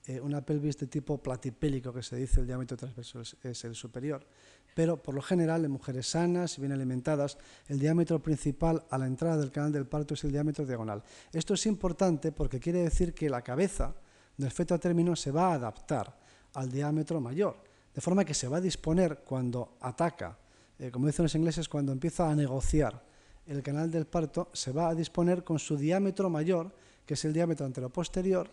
[0.04, 4.26] eh, una pelvis de tipo platipélico, que se dice el diámetro transverso es, el superior.
[4.74, 7.38] Pero por lo general, en mujeres sanas y bien alimentadas,
[7.68, 11.04] el diámetro principal a la entrada del canal del parto es el diámetro diagonal.
[11.32, 13.94] Esto es importante porque quiere decir que la cabeza
[14.36, 16.18] del feto a término se va a adaptar
[16.54, 17.62] al diámetro mayor,
[17.94, 20.38] de forma que se va a disponer cuando ataca,
[20.78, 23.02] eh, como dicen los ingleses, cuando empieza a negociar
[23.46, 26.74] el canal del parto, se va a disponer con su diámetro mayor,
[27.05, 28.48] que es el diámetro anteroposterior,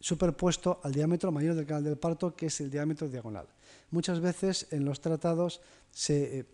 [0.00, 3.46] superpuesto al diámetro mayor del canal del parto, que es el diámetro diagonal.
[3.90, 6.46] Muchas veces en los tratados se eh,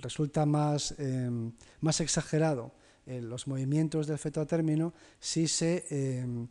[0.00, 2.72] resulta más, em, más exagerado
[3.06, 6.46] en los movimientos del feto a término si se, em,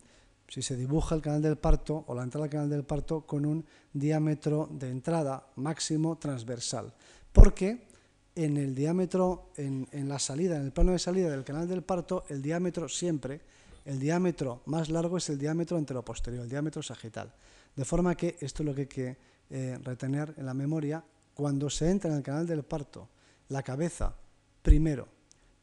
[0.50, 3.46] si se dibuja el canal del parto o la entrada al canal del parto con
[3.46, 6.92] un diámetro de entrada máximo transversal.
[7.32, 7.86] Porque
[8.34, 11.82] en el diámetro, en, en la salida, en el plano de salida del canal del
[11.82, 13.40] parto, el diámetro siempre
[13.84, 17.32] el diámetro más largo es el diámetro anteroposterior, el diámetro sagital.
[17.74, 19.16] De forma que esto es lo que hay que
[19.50, 21.02] eh, retener en la memoria.
[21.34, 23.08] Cuando se entra en el canal del parto,
[23.48, 24.14] la cabeza
[24.62, 25.08] primero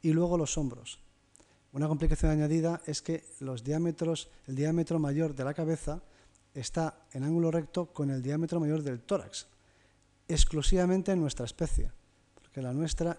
[0.02, 0.98] y luego los hombros.
[1.72, 6.00] Una complicación añadida es que los diámetros, el diámetro mayor de la cabeza
[6.54, 9.46] está en ángulo recto con el diámetro mayor del tórax,
[10.26, 11.92] exclusivamente en nuestra especie,
[12.34, 13.18] porque la nuestra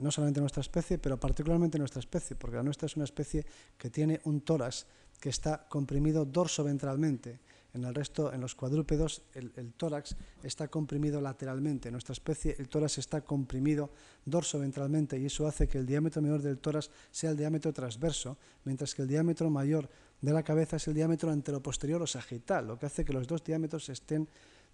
[0.00, 3.44] no solamente nuestra especie, pero particularmente nuestra especie, porque la nuestra es una especie
[3.76, 4.86] que tiene un tórax
[5.20, 7.38] que está comprimido dorso-ventralmente.
[7.72, 11.88] En el resto, en los cuadrúpedos, el, tórax está comprimido lateralmente.
[11.88, 13.90] En nuestra especie, el tórax está comprimido
[14.24, 18.94] dorso-ventralmente y eso hace que el diámetro menor del tórax sea el diámetro transverso, mientras
[18.94, 19.88] que el diámetro mayor
[20.20, 23.44] de la cabeza es el diámetro anteroposterior o sagital, lo que hace que los dos
[23.44, 24.28] diámetros estén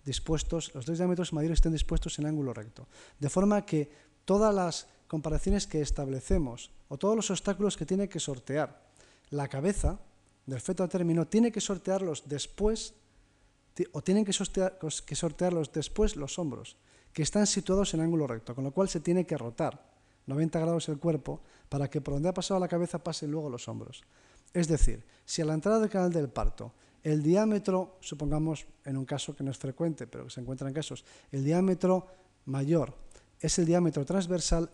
[0.05, 2.88] dispuestos, los dos diámetros mayores estén dispuestos en ángulo recto.
[3.18, 3.90] De forma que
[4.24, 8.86] todas las comparaciones que establecemos o todos los obstáculos que tiene que sortear
[9.30, 9.99] la cabeza
[10.47, 12.94] del feto a término, tiene que sortearlos después
[13.92, 16.76] o tienen que, sortearlos después los hombros,
[17.12, 19.92] que están situados en ángulo recto, con lo cual se tiene que rotar
[20.26, 23.68] 90 grados el cuerpo para que por donde ha pasado la cabeza pasen luego los
[23.68, 24.03] hombros.
[24.55, 26.72] Es decir, si a la entrada del canal del parto
[27.03, 30.74] el diámetro, supongamos en un caso que no es frecuente, pero que se encuentra en
[30.74, 32.07] casos, el diámetro
[32.47, 32.94] mayor
[33.38, 34.70] es el diámetro transversal,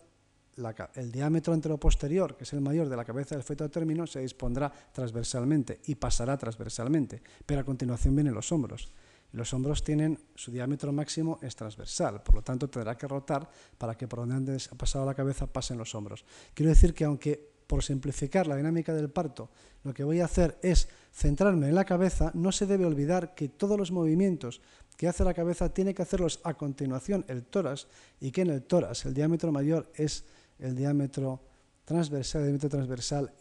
[0.95, 4.71] el diámetro anteroposterior, que es el mayor de la cabeza del feto término, se dispondrá
[4.93, 8.93] transversalmente y pasará transversalmente, pero a continuación vienen los hombros.
[9.33, 13.49] Los hombros tienen su diámetro máximo es transversal, por lo tanto tendrá que rotar
[13.79, 16.25] para que por donde ha pasado la cabeza pasen los hombros.
[16.53, 19.49] Quiero decir que aunque por simplificar la dinámica del parto,
[19.85, 23.49] lo que voy a hacer es centrarme en la cabeza, no se debe olvidar que
[23.49, 24.61] todos los movimientos
[24.99, 27.89] que hace la cabeza tiene que hacerlos a continuación el tórax
[28.21, 30.27] y que en el tórax el diámetro mayor es
[30.63, 31.41] el diámetro
[31.85, 33.33] transversal, el diámetro transversal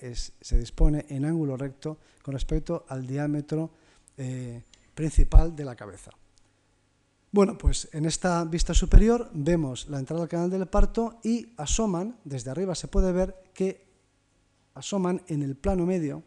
[0.42, 3.72] se dispone en ángulo recto con respecto al diámetro
[4.18, 4.64] eh,
[4.94, 6.12] principal de la cabeza.
[7.32, 12.18] Bueno, pues en esta vista superior vemos la entrada al canal del parto y asoman,
[12.26, 13.88] desde arriba se puede ver que
[14.74, 16.24] asoman en el plano medio,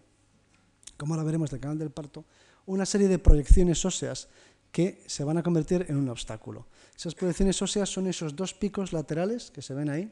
[0.96, 2.24] como ahora veremos del canal del parto,
[2.64, 4.28] una serie de proyecciones óseas
[4.72, 6.66] que se van a convertir en un obstáculo.
[6.96, 10.10] Esas proyecciones óseas son esos dos picos laterales que se ven ahí,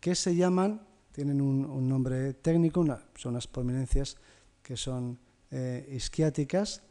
[0.00, 2.84] que se llaman, tienen un, nombre técnico,
[3.14, 4.16] son unas prominencias
[4.62, 5.18] que son
[5.50, 6.82] eh, isquiáticas,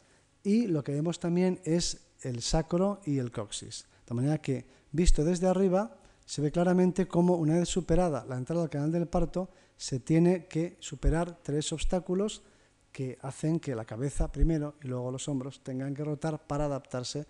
[0.42, 3.86] y lo que vemos también es el sacro y el coxis.
[4.06, 8.62] De manera que, visto desde arriba, se ve claramente cómo una vez superada la entrada
[8.62, 12.42] al canal del parto, se tiene que superar tres obstáculos
[12.92, 17.26] que hacen que la cabeza primero y luego los hombros tengan que rotar para adaptarse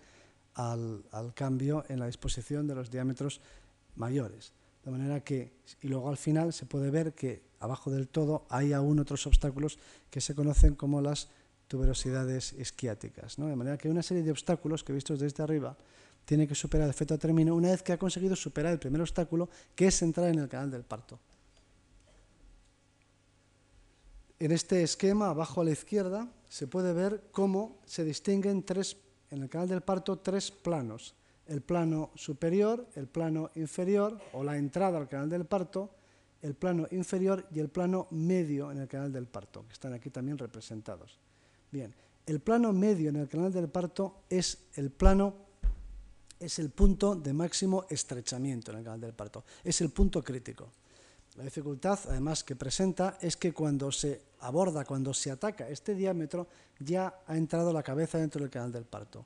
[0.55, 1.03] al,
[1.33, 3.41] cambio en la disposición de los diámetros
[3.95, 4.53] mayores.
[4.83, 5.51] De manera que,
[5.81, 9.77] y luego al final se puede ver que abajo del todo hay aún otros obstáculos
[10.09, 11.29] que se conocen como las
[11.67, 13.37] tuberosidades isquiáticas.
[13.37, 15.77] De manera que una serie de obstáculos que vistos desde arriba
[16.25, 19.01] tiene que superar el feto a término una vez que ha conseguido superar el primer
[19.01, 21.19] obstáculo, que es entrar en el canal del parto.
[24.39, 28.97] En este esquema, abajo a la izquierda, se puede ver cómo se distinguen tres,
[29.29, 31.13] en el canal del parto tres planos.
[31.51, 35.89] El plano superior, el plano inferior, o la entrada al canal del parto,
[36.41, 40.09] el plano inferior y el plano medio en el canal del parto, que están aquí
[40.09, 41.19] también representados.
[41.69, 41.93] Bien,
[42.25, 45.33] el plano medio en el canal del parto es el plano,
[46.39, 50.69] es el punto de máximo estrechamiento en el canal del parto, es el punto crítico.
[51.35, 56.47] La dificultad, además, que presenta es que cuando se aborda, cuando se ataca este diámetro,
[56.79, 59.25] ya ha entrado la cabeza dentro del canal del parto.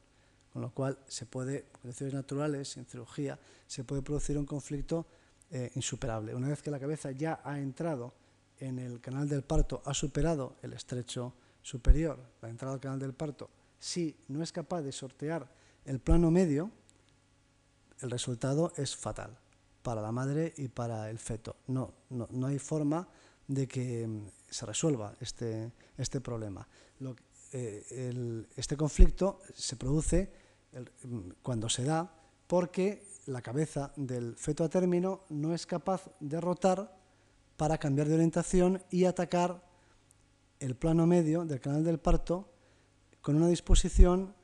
[0.56, 3.38] Con lo cual, se puede, por condiciones naturales, en cirugía,
[3.68, 5.06] se puede producir un conflicto
[5.52, 6.34] eh, insuperable.
[6.34, 8.14] Una vez que la cabeza ya ha entrado
[8.62, 13.14] en el canal del parto, ha superado el estrecho superior, la entrada al canal del
[13.14, 15.52] parto, si no es capaz de sortear
[15.84, 16.72] el plano medio,
[18.00, 19.38] el resultado es fatal
[19.84, 21.58] para la madre y para el feto.
[21.68, 23.10] No, no, hay forma
[23.46, 26.66] de que mm, se resuelva este, este problema.
[27.52, 30.45] Eh, este conflicto se produce
[31.42, 32.12] cuando se da
[32.48, 36.96] porque la cabeza del feto a término no es capaz de rotar
[37.58, 39.64] para cambiar de orientación y atacar
[40.60, 42.50] el plano medio del canal del parto
[43.22, 44.36] con una disposición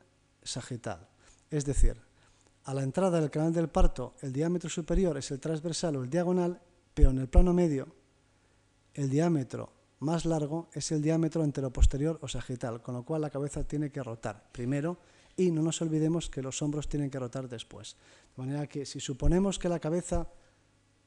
[0.42, 1.08] sagital.
[1.50, 2.00] Es decir,
[2.64, 6.10] a la entrada del canal del parto el diámetro superior es el transversal o el
[6.10, 6.60] diagonal,
[6.94, 7.94] pero en el plano medio
[8.94, 13.64] el diámetro más largo es el diámetro anteroposterior o sagital, con lo cual la cabeza
[13.64, 14.98] tiene que rotar primero
[15.36, 17.96] y no nos olvidemos que los hombros tienen que rotar después.
[18.36, 20.28] De manera que si suponemos que la cabeza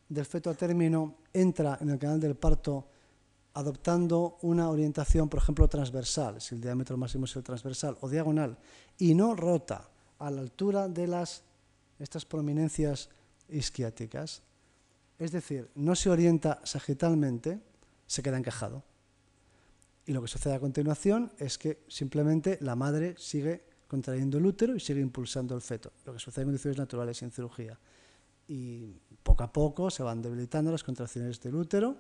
[0.10, 2.88] del feto a término entra en el canal del parto
[3.54, 8.58] adoptando una orientación, por ejemplo, transversal, si el diámetro máximo es el transversal, o diagonal,
[8.98, 11.44] y no rota a la altura de las,
[11.98, 13.10] estas prominencias
[13.48, 14.42] isquiáticas,
[15.18, 17.62] es decir, no se orienta sagitalmente,
[18.06, 18.84] se queda encajado.
[20.06, 24.76] Y lo que sucede a continuación es que simplemente la madre sigue contrayendo el útero
[24.76, 27.78] y sigue impulsando el feto, lo que sucede en condiciones naturales en cirugía.
[28.48, 31.98] Y poco a poco se van debilitando las contracciones del útero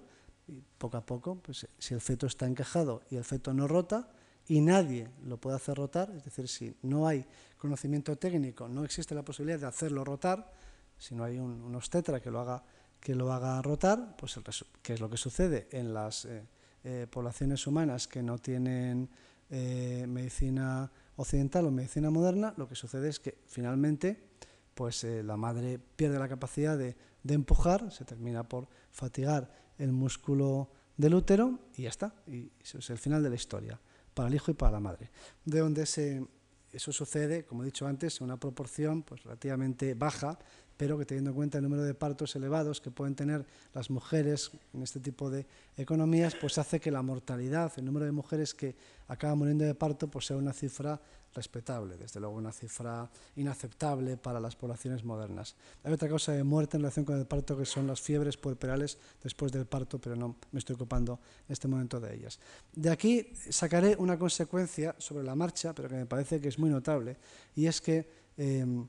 [0.48, 4.10] y poco a poco, pues, si el feto está encajado y el feto no rota,
[4.48, 7.26] y nadie lo puede hacer rotar, es decir, si no hay
[7.58, 10.52] conocimiento técnico, no existe la posibilidad de hacerlo rotar,
[10.98, 12.64] si no hay un, obstetra que lo haga
[13.00, 14.40] que lo haga rotar, pues
[14.82, 16.44] ¿qué es lo que sucede en las eh,
[16.84, 19.08] eh, poblaciones humanas que no tienen
[19.52, 24.36] eh, medicina occidental o medicina moderna, lo que sucede es que finalmente
[24.74, 30.70] pues la madre pierde la capacidad de, de empujar, se termina por fatigar el músculo
[30.98, 33.80] del útero y ya está, y eso es el final de la historia
[34.14, 35.12] para el hijo y para la madre.
[35.44, 36.26] De donde se,
[36.72, 40.38] eso sucede, como he dicho antes, en una proporción pues, relativamente baja
[40.78, 44.52] pero que teniendo en cuenta el número de partos elevados que pueden tener las mujeres
[44.74, 45.46] en este tipo de
[45.78, 48.76] economías, pues hace que la mortalidad, el número de mujeres que
[49.08, 51.00] acaban muriendo de parto, pues sea una cifra
[51.36, 55.56] respetable, desde luego una cifra inaceptable para las poblaciones modernas.
[55.84, 58.98] Hay otra causa de muerte en relación con el parto que son las fiebres puerperales
[59.22, 62.40] después del parto, pero no me estoy ocupando en este momento de ellas.
[62.74, 66.70] De aquí sacaré una consecuencia sobre la marcha, pero que me parece que es muy
[66.70, 67.18] notable,
[67.54, 68.86] y es que eh,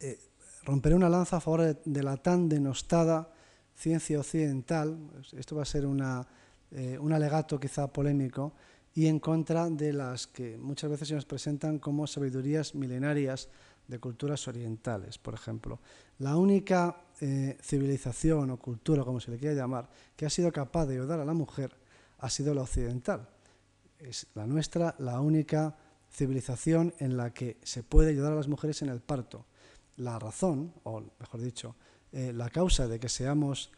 [0.00, 0.18] eh,
[0.68, 3.32] romperé una lanza a favor de, la tan denostada
[3.74, 4.98] ciencia occidental,
[5.32, 8.52] esto va a ser eh, un alegato quizá polémico,
[8.94, 13.48] y en contra de las que muchas veces se nos presentan como sabidurías milenarias
[13.86, 15.80] de culturas orientales, por ejemplo.
[16.18, 20.84] La única eh, civilización o cultura, como se le quiera llamar, que ha sido capaz
[20.84, 21.74] de ayudar a la mujer
[22.18, 23.26] ha sido la occidental.
[23.98, 25.78] Es la nuestra la única
[26.10, 29.46] civilización en la que se puede ayudar a las mujeres en el parto.
[29.98, 31.76] La razón, o mejor dicho,
[32.12, 33.70] eh, la causa de que seamos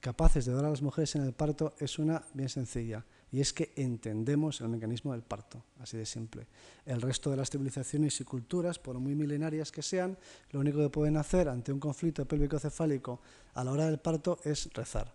[0.00, 3.52] capaces de ayudar a las mujeres en el parto es una bien sencilla y es
[3.52, 6.46] que entendemos el mecanismo del parto, así de simple.
[6.84, 10.16] El resto de las civilizaciones y culturas, por muy milenarias que sean,
[10.52, 13.20] lo único que pueden hacer ante un conflicto pélvico-cefálico
[13.54, 15.12] a la hora del parto es rezar.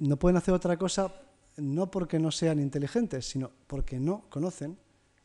[0.00, 1.12] No pueden hacer otra cosa
[1.56, 4.76] no porque no sean inteligentes, sino porque no conocen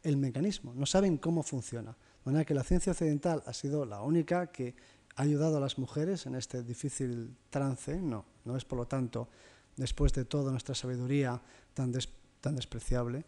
[0.03, 1.95] el mecanismo, no saben cómo funciona.
[2.23, 4.75] De manera que la ciencia occidental ha sido la única que
[5.15, 9.27] ha ayudado a las mujeres en este difícil trance, no, no es por lo tanto
[9.75, 11.41] después de toda nuestra sabiduría
[11.73, 11.93] tan,
[12.39, 13.25] tan despreciable.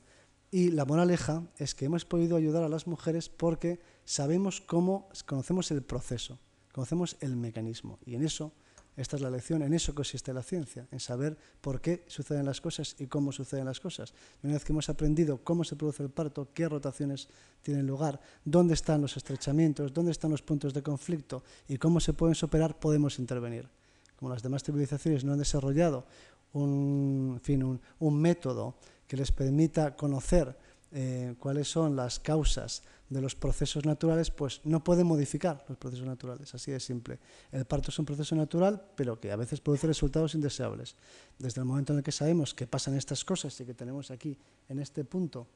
[0.49, 5.71] Y la moraleja es que hemos podido ayudar a las mujeres porque sabemos cómo, conocemos
[5.71, 6.39] el proceso,
[6.71, 7.99] conocemos el mecanismo.
[8.05, 8.53] Y en eso,
[8.97, 12.61] esta es la lección, en eso consiste la ciencia, en saber por qué suceden las
[12.61, 14.13] cosas y cómo suceden las cosas.
[14.41, 17.27] Una vez que hemos aprendido cómo se produce el parto, qué rotaciones
[17.61, 22.13] tienen lugar, dónde están los estrechamientos, dónde están los puntos de conflicto y cómo se
[22.13, 23.67] pueden superar, podemos intervenir.
[24.15, 26.05] Como las demás civilizaciones no han desarrollado
[26.53, 28.75] un, fin, un, método
[29.07, 30.55] que les permita conocer
[30.91, 36.07] eh, cuáles son las causas de los procesos naturales, pues no pueden modificar los procesos
[36.07, 37.19] naturales, así de simple.
[37.51, 40.95] El parto es un proceso natural, pero que a veces produce resultados indeseables.
[41.37, 44.37] Desde el momento en el que sabemos que pasan estas cosas y que tenemos aquí,
[44.69, 45.47] en este punto,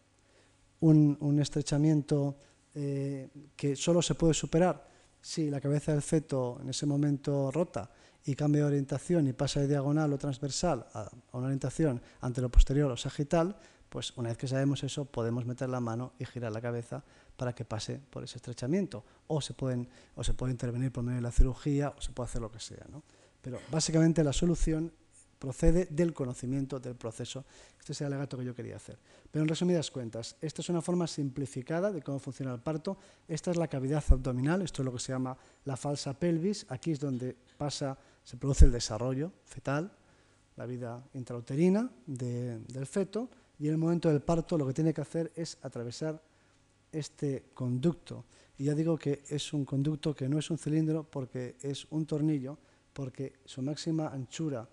[0.81, 2.37] un, estrechamiento
[2.75, 4.87] eh, que solo se puede superar
[5.21, 7.89] si la cabeza del feto en ese momento rota
[8.25, 12.49] y cambia de orientación y pasa de diagonal o transversal a, una orientación ante lo
[12.49, 13.57] posterior o sagital,
[13.89, 17.03] pues una vez que sabemos eso podemos meter la mano y girar la cabeza
[17.35, 19.03] para que pase por ese estrechamiento.
[19.27, 22.29] O se, pueden, o se puede intervenir por medio de la cirugía o se puede
[22.29, 22.85] hacer lo que sea.
[22.89, 23.03] ¿no?
[23.41, 24.91] Pero básicamente la solución
[25.39, 27.45] procede del conocimiento del proceso.
[27.79, 28.99] Este es el alegato que yo quería hacer.
[29.31, 32.97] Pero en resumidas cuentas, esta es una forma simplificada de cómo funciona el parto.
[33.27, 36.65] Esta es la cavidad abdominal, esto es lo que se llama la falsa pelvis.
[36.69, 37.97] Aquí es donde pasa
[38.29, 39.91] se produce el desarrollo fetal,
[40.55, 43.27] la vida intrauterina del feto,
[43.59, 46.21] y en el momento del parto lo que tiene que hacer es atravesar
[46.91, 48.25] este conducto.
[48.57, 52.05] Y ya digo que es un conducto que no es un cilindro porque es un
[52.05, 52.57] tornillo,
[52.93, 54.67] porque su máxima anchura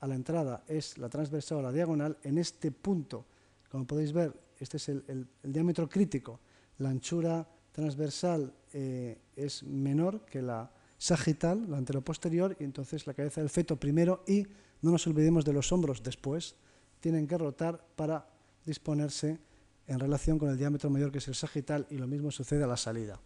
[0.00, 2.18] a la entrada es la transversal o la diagonal.
[2.24, 3.24] En este punto,
[3.70, 6.40] como podéis ver, este es el, diámetro crítico.
[6.78, 13.40] La anchura transversal eh, es menor que la sagital, la anteroposterior, y entonces la cabeza
[13.40, 14.46] del feto primero y
[14.82, 16.56] no nos olvidemos de los hombros después,
[17.00, 18.31] tienen que rotar para
[18.64, 19.38] disponerse
[19.86, 22.66] en relación con el diámetro mayor que es el sagital y lo mismo sucede a
[22.66, 23.20] la salida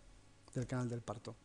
[0.54, 1.36] del canal del parto.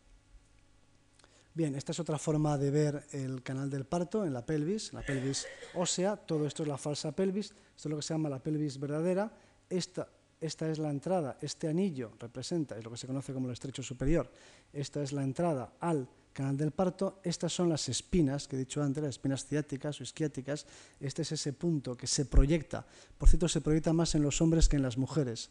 [1.53, 5.01] Bien, esta es otra forma de ver el canal del parto en la pelvis, la
[5.01, 8.39] pelvis ósea, todo esto es la falsa pelvis, esto es lo que se llama la
[8.39, 9.29] pelvis verdadera,
[9.69, 10.07] esta,
[10.39, 13.83] esta es la entrada, este anillo representa, es lo que se conoce como el estrecho
[13.83, 14.31] superior,
[14.71, 18.81] esta es la entrada al canal del parto, estas son las espinas que he dicho
[18.81, 20.65] antes, las espinas ciáticas o isquiáticas,
[20.99, 22.85] este es ese punto que se proyecta,
[23.17, 25.49] por cierto se proyecta más en los hombres que en las mujeres,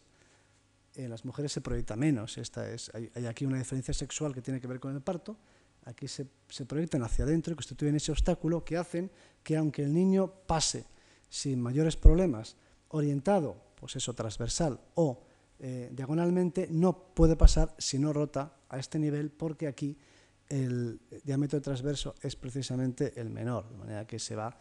[0.95, 4.59] en las mujeres se proyecta menos, Esta es, hay, aquí una diferencia sexual que tiene
[4.59, 5.37] que ver con el parto,
[5.85, 9.11] aquí se, se proyectan hacia adentro y constituyen ese obstáculo que hacen
[9.43, 10.85] que aunque el niño pase
[11.29, 12.55] sin mayores problemas,
[12.89, 15.23] orientado, pues eso, transversal o
[15.59, 19.97] eh, diagonalmente, no puede pasar si no rota a este nivel porque aquí
[20.51, 24.53] el diámetro transverso es precisamente el menor, de manera que se va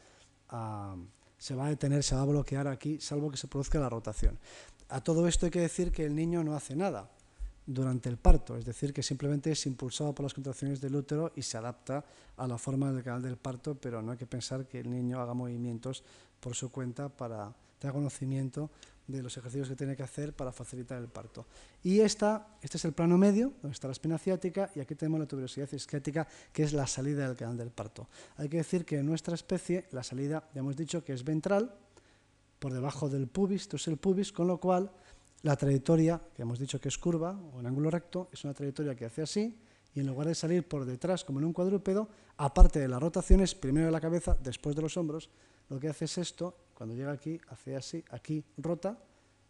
[0.49, 0.97] a,
[1.37, 4.39] se va a detener, se va a bloquear aquí, salvo que se produzca la rotación.
[4.89, 7.11] A todo esto hay que decir que el niño no hace nada
[7.67, 11.43] durante el parto, es decir, que simplemente es impulsado por las contracciones del útero y
[11.43, 12.05] se adapta
[12.37, 15.21] a la forma del canal del parto, pero no hay que pensar que el niño
[15.21, 16.05] haga movimientos
[16.39, 18.71] por su cuenta para tener conocimiento
[19.19, 21.47] de los ejercicios que tiene que hacer para facilitar el parto.
[21.83, 25.21] Y esta, este es el plano medio, donde está la espina ciática, y aquí tenemos
[25.21, 28.09] la tuberosidad isquiática, que es la salida del canal del parto.
[28.37, 31.75] Hay que decir que en nuestra especie la salida, ya hemos dicho que es ventral,
[32.59, 34.93] por debajo del pubis, esto es el pubis, con lo cual
[35.43, 38.95] la trayectoria, que hemos dicho que es curva o en ángulo recto, es una trayectoria
[38.95, 39.59] que hace así,
[39.95, 43.55] y en lugar de salir por detrás como en un cuadrúpedo, aparte de las rotaciones,
[43.55, 45.31] primero de la cabeza, después de los hombros,
[45.69, 48.97] lo que hace es esto, cuando llega aquí, hace así, aquí rota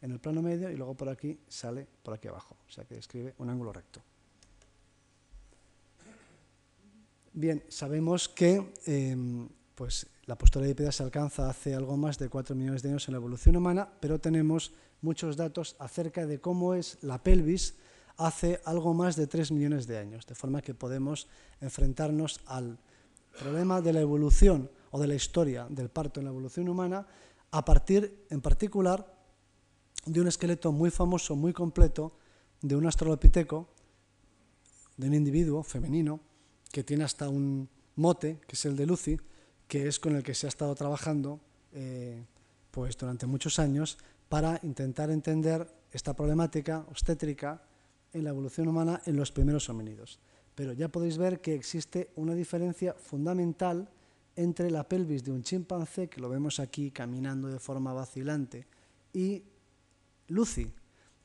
[0.03, 2.97] en el plano medio y luego por aquí sale por aquí abajo, o sea que
[2.97, 4.03] describe un ángulo recto.
[7.33, 12.57] Bien, sabemos que em, pues, la postura bípeda se alcanza hace algo más de 4
[12.57, 16.99] millones de años en la evolución humana, pero tenemos muchos datos acerca de cómo es
[17.01, 17.77] la pelvis
[18.17, 21.29] hace algo más de 3 millones de años, de forma que podemos
[21.61, 22.77] enfrentarnos al
[23.39, 27.07] problema de la evolución o de la historia del parto en la evolución humana
[27.51, 29.15] a partir, en particular,
[30.07, 32.13] de un esqueleto muy famoso, muy completo,
[32.63, 33.69] de un astrolopiteco,
[34.97, 36.21] de un individuo femenino,
[36.71, 39.19] que tiene hasta un mote, que es el de Lucy,
[39.67, 41.41] que es con el que se ha estado trabajando
[41.73, 42.25] eh,
[42.71, 47.63] pues durante muchos años para intentar entender esta problemática obstétrica
[48.13, 50.21] en la evolución humana en los primeros homínidos.
[50.55, 53.89] Pero ya podéis ver que existe una diferencia fundamental
[54.43, 58.67] entre la pelvis de un chimpancé, que lo vemos aquí caminando de forma vacilante,
[59.13, 59.43] y
[60.29, 60.73] Lucy.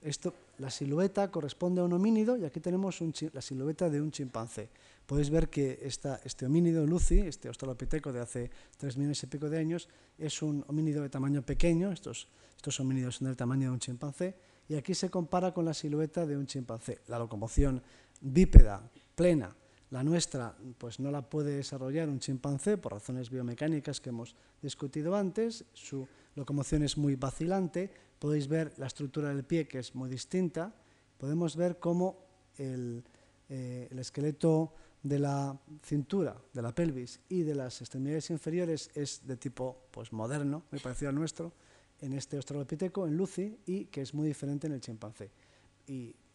[0.01, 2.99] Esto, la silueta corresponde a un homínido y aquí tenemos
[3.33, 4.69] la silueta de un chimpancé.
[5.05, 9.59] Podéis ver que este homínido, Lucy, este australopiteco de hace tres millones y pico de
[9.59, 9.87] años,
[10.17, 14.35] es un homínido de tamaño pequeño, estos, estos homínidos son del tamaño de un chimpancé,
[14.67, 16.99] y aquí se compara con la silueta de un chimpancé.
[17.07, 17.81] La locomoción
[18.21, 19.55] bípeda, plena,
[19.91, 25.15] la nuestra pues no la puede desarrollar un chimpancé por razones biomecánicas que hemos discutido
[25.15, 30.09] antes, su locomoción es muy vacilante, podéis ver la estructura del pie que es muy
[30.09, 30.73] distinta,
[31.17, 32.17] podemos ver cómo
[32.57, 33.03] el,
[33.49, 34.73] eh, el esqueleto
[35.03, 40.11] de la cintura, de la pelvis y de las extremidades inferiores es de tipo pues,
[40.11, 41.53] moderno, muy parecido al nuestro,
[42.01, 45.29] en este australopiteco, en Lucy, y que es muy diferente en el chimpancé.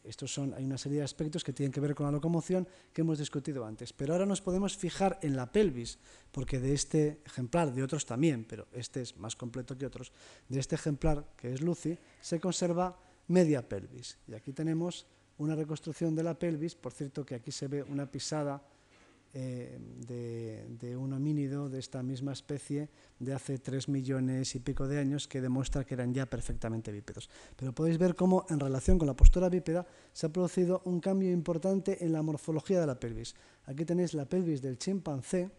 [0.05, 3.03] Estos son, hay una serie de aspectos que tienen que ver con la locomoción que
[3.03, 3.93] hemos discutido antes.
[3.93, 5.99] Pero ahora nos podemos fijar en la pelvis,
[6.33, 10.13] porque de este ejemplar, de otros también, pero este es más completo que otros,
[10.49, 12.99] de este ejemplar, que es Lucy, se conserva
[13.29, 14.19] media pelvis.
[14.27, 15.07] Y aquí tenemos
[15.39, 18.63] una reconstrucción de la pelvis, por cierto que aquí se ve una pisada
[19.33, 24.99] eh, de, un homínido de esta misma especie de hace tres millones y pico de
[24.99, 27.31] años que demuestra que eran ya perfectamente bípedos.
[27.57, 31.31] Pero podéis ver cómo en relación con la postura bípeda se ha producido un cambio
[31.31, 33.35] importante en la morfología de la pelvis.
[33.67, 35.51] Aquí tenéis la pelvis del chimpancé,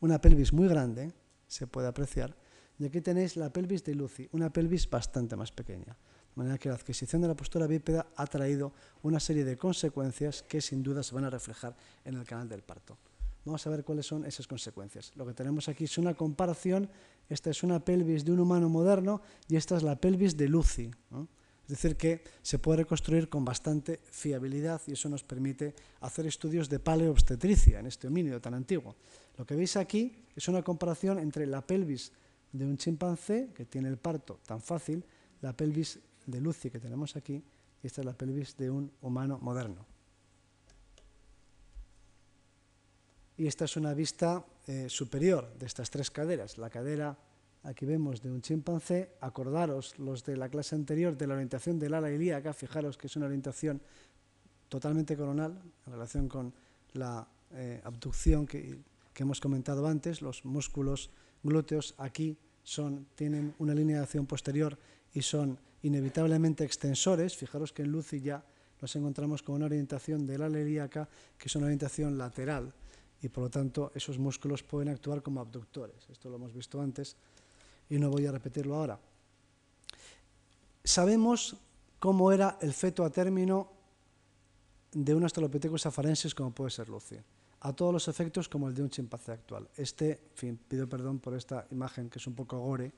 [0.00, 1.12] una pelvis muy grande,
[1.48, 2.36] se puede apreciar,
[2.78, 5.96] y aquí tenéis la pelvis de Lucy, una pelvis bastante más pequeña.
[6.34, 8.72] De manera que la adquisición de la postura bípeda ha traído
[9.02, 12.62] una serie de consecuencias que sin duda se van a reflejar en el canal del
[12.62, 12.96] parto.
[13.44, 15.12] Vamos a ver cuáles son esas consecuencias.
[15.16, 16.90] Lo que tenemos aquí es una comparación.
[17.28, 20.90] Esta es una pelvis de un humano moderno y esta es la pelvis de Lucy.
[21.64, 26.68] Es decir, que se puede reconstruir con bastante fiabilidad y eso nos permite hacer estudios
[26.68, 28.96] de paleoobstetricia en este homínido tan antiguo.
[29.38, 32.12] Lo que veis aquí es una comparación entre la pelvis
[32.52, 35.04] de un chimpancé, que tiene el parto tan fácil,
[35.40, 36.00] la pelvis
[36.30, 37.42] de Lucy que tenemos aquí,
[37.82, 39.86] y esta es la pelvis de un humano moderno.
[43.36, 46.58] Y esta es una vista eh, superior de estas tres caderas.
[46.58, 47.16] La cadera,
[47.62, 49.16] aquí vemos, de un chimpancé.
[49.22, 52.52] Acordaros los de la clase anterior de la orientación del ala ilíaca.
[52.52, 53.80] Fijaros que es una orientación
[54.68, 56.52] totalmente coronal en relación con
[56.92, 58.76] la eh, abducción que,
[59.14, 60.20] que hemos comentado antes.
[60.20, 61.08] Los músculos
[61.42, 64.78] glúteos aquí son, tienen una línea de acción posterior
[65.14, 67.36] y son inevitablemente extensores.
[67.36, 68.44] Fijaros que en Lucy ya
[68.80, 71.08] nos encontramos con una orientación de la ilíaca
[71.38, 72.72] que es una orientación lateral
[73.22, 76.08] y por lo tanto esos músculos pueden actuar como abductores.
[76.10, 77.16] Esto lo hemos visto antes
[77.88, 78.98] y no voy a repetirlo ahora.
[80.82, 81.56] Sabemos
[81.98, 83.70] cómo era el feto a término
[84.92, 87.16] de un Australopithecus afarensis como puede ser Lucy,
[87.60, 89.68] a todos los efectos como el de un chimpancé actual.
[89.76, 92.92] Este, en fin, pido perdón por esta imagen que es un poco gore,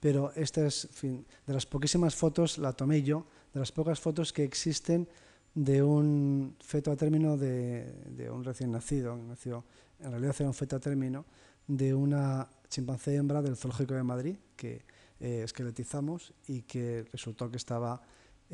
[0.00, 4.32] pero esta es, fin, de las poquísimas fotos, la tomé yo, de las pocas fotos
[4.32, 5.08] que existen
[5.54, 9.64] de un feto a término de, un recién nacido, nació,
[10.00, 11.24] en realidad era un feto a término,
[11.66, 14.84] de una chimpancé hembra del Zoológico de Madrid, que
[15.20, 18.02] eh, esqueletizamos y que resultó que estaba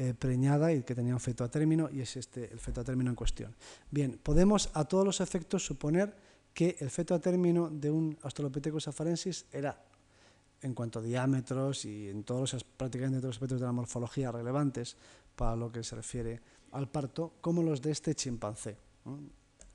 [0.00, 2.84] eh, preñada y que tenía un feto a término, y es este el feto a
[2.84, 3.50] término en cuestión.
[3.90, 6.14] Bien, podemos a todos los efectos suponer
[6.54, 9.76] que el feto a término de un Australopithecus afarensis era
[10.62, 14.30] en cuanto a diámetros y en todos los, prácticamente todos los aspectos de la morfología
[14.30, 14.96] relevantes
[15.34, 16.40] para lo que se refiere
[16.70, 18.76] al parto, como los de este chimpancé.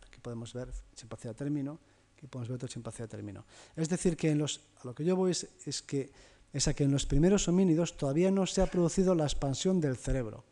[0.07, 1.81] Aquí podemos ver chimpancé a término,
[2.15, 3.43] aquí podemos ver otro chimpancé a término.
[3.75, 6.13] Es decir, que en los, a lo que yo voy es que
[6.53, 9.97] es a que en los primeros homínidos todavía no se ha producido la expansión del
[9.97, 10.43] cerebro.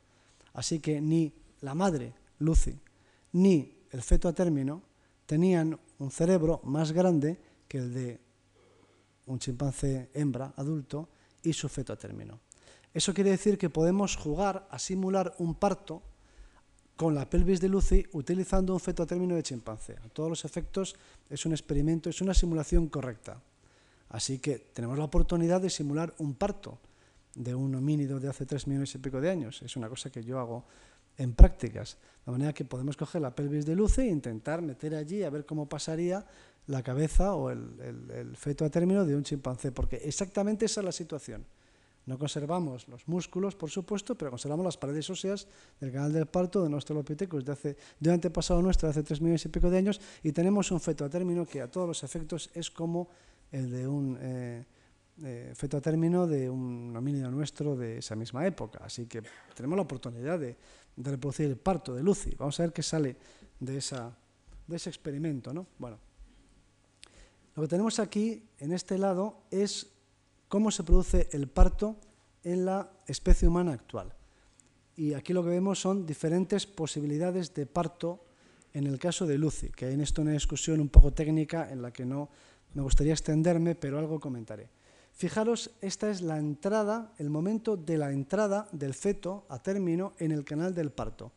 [0.53, 1.31] Así que ni
[1.61, 2.77] la madre, Lucy,
[3.33, 4.81] ni el feto a término
[5.25, 8.19] tenían un cerebro más grande que el de
[9.27, 11.07] un chimpancé hembra adulto
[11.43, 12.39] y su feto a término.
[12.93, 16.01] Eso quiere decir que podemos jugar a simular un parto
[16.97, 19.95] con la pelvis de Lucy utilizando un feto a término de chimpancé.
[20.03, 20.95] A todos los efectos
[21.29, 23.41] es un experimento, es una simulación correcta.
[24.11, 26.79] Así que tenemos la oportunidad de simular un parto
[27.33, 29.61] de un homínido de hace tres millones y pico de años.
[29.61, 30.65] Es una cosa que yo hago
[31.17, 31.97] en prácticas.
[32.25, 35.45] De manera que podemos coger la pelvis de Lucy e intentar meter allí a ver
[35.45, 36.25] cómo pasaría
[36.67, 40.91] la cabeza o el, feto a término de un chimpancé, porque exactamente esa es la
[40.91, 41.45] situación.
[42.05, 45.47] No conservamos los músculos, por supuesto, pero conservamos las paredes óseas
[45.79, 49.03] del canal del parto de nuestro Australopithecus de, hace, de un antepasado nuestro de hace
[49.03, 51.87] tres millones y pico de años y tenemos un feto a término que a todos
[51.87, 53.09] los efectos es como
[53.51, 54.65] el de un eh,
[55.23, 58.79] eh, feto a término de un homínido nuestro de esa misma época.
[58.83, 59.21] Así que
[59.55, 60.55] tenemos la oportunidad de,
[60.97, 62.35] reproducir el parto de Lucy.
[62.37, 63.15] Vamos a ver qué sale
[63.59, 64.15] de, esa,
[64.67, 65.53] de ese experimento.
[65.53, 65.67] ¿no?
[65.77, 65.97] Bueno,
[67.55, 69.91] lo que tenemos aquí, en este lado, es
[70.47, 71.97] cómo se produce el parto
[72.43, 74.13] en la especie humana actual.
[74.95, 78.25] Y aquí lo que vemos son diferentes posibilidades de parto
[78.73, 81.81] en el caso de Lucy, que hay en esto una discusión un poco técnica en
[81.81, 82.29] la que no
[82.73, 84.69] me gustaría extenderme, pero algo comentaré.
[85.13, 90.31] Fijaros, esta es la entrada, el momento de la entrada del feto a término en
[90.31, 91.31] el canal del parto.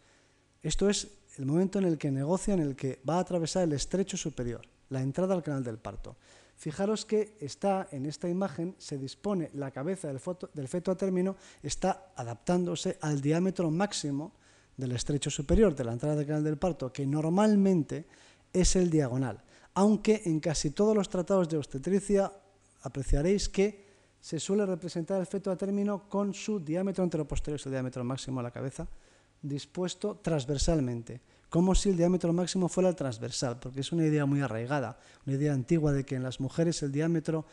[0.63, 3.73] Esto es el momento en el que negocia, en el que va a atravesar el
[3.73, 6.17] estrecho superior, la entrada al canal del parto.
[6.57, 12.13] Fijaros que está en esta imagen, se dispone la cabeza del, feto a término, está
[12.17, 14.33] adaptándose al diámetro máximo
[14.77, 18.07] del estrecho superior de la entrada del canal del parto, que normalmente
[18.53, 19.44] es el diagonal
[19.75, 22.33] aunque en casi todos los tratados de obstetricia
[22.83, 23.85] apreciaréis que
[24.21, 28.45] se suele representar el feto a término con su diámetro anteroposterior, el diámetro máximo de
[28.45, 28.89] la cabeza,
[29.43, 31.21] dispuesto transversalmente,
[31.51, 35.37] como si el diámetro máximo fuera el transversal, porque es una idea muy arraigada, una
[35.37, 37.45] idea antigua de que en las mujeres el diámetro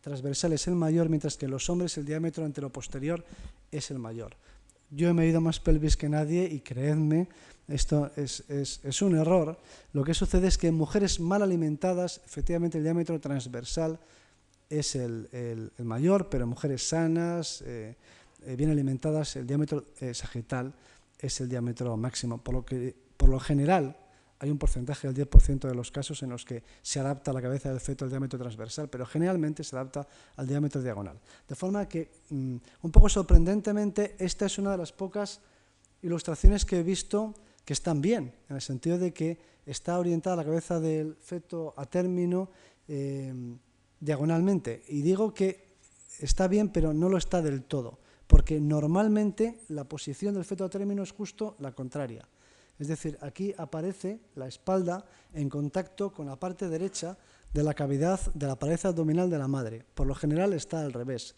[0.00, 3.24] transversal es el mayor, mientras que en los hombres el diámetro anteroposterior
[3.70, 4.36] es el mayor.
[4.94, 7.26] Yo he medido más pelvis que nadie y creedme,
[7.66, 9.58] esto es, un error.
[9.94, 13.98] Lo que sucede es que en mujeres mal alimentadas, efectivamente el diámetro transversal
[14.68, 17.96] es el, mayor, pero en mujeres sanas, eh,
[18.44, 20.74] eh, bien alimentadas, el diámetro eh, sagital
[21.18, 22.36] es el diámetro máximo.
[22.36, 23.96] Por lo que, por lo general,
[24.42, 27.68] hay un porcentaje del 10% de los casos en los que se adapta la cabeza
[27.68, 31.16] del feto al diámetro transversal, pero generalmente se adapta al diámetro diagonal.
[31.46, 35.40] De forma que, mm, un poco sorprendentemente, esta es una de las pocas
[36.02, 40.44] ilustraciones que he visto que están bien, en el sentido de que está orientada la
[40.44, 42.50] cabeza del feto a término
[42.88, 43.32] eh,
[44.00, 44.82] diagonalmente.
[44.88, 45.76] Y digo que
[46.18, 50.68] está bien, pero no lo está del todo, porque normalmente la posición del feto a
[50.68, 52.26] término es justo la contraria.
[52.82, 57.16] Es decir, aquí aparece la espalda en contacto con la parte derecha
[57.54, 59.86] de la cavidad de la pared abdominal de la madre.
[59.94, 61.36] Por lo general está al revés,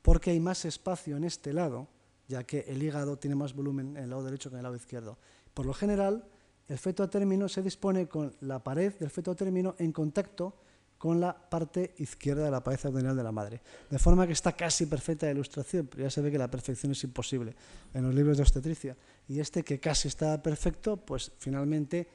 [0.00, 1.88] porque hay más espacio en este lado,
[2.28, 4.76] ya que el hígado tiene más volumen en el lado derecho que en el lado
[4.76, 5.18] izquierdo.
[5.54, 6.24] Por lo general,
[6.68, 10.54] el feto a término se dispone con la pared del feto a término en contacto
[10.98, 13.60] con la parte izquierda de la pared abdominal de la madre.
[13.90, 16.92] De forma que está casi perfecta la ilustración, pero ya se ve que la perfección
[16.92, 17.54] es imposible
[17.92, 18.96] en los libros de obstetricia.
[19.28, 22.08] Y este que casi está perfecto, pues finalmente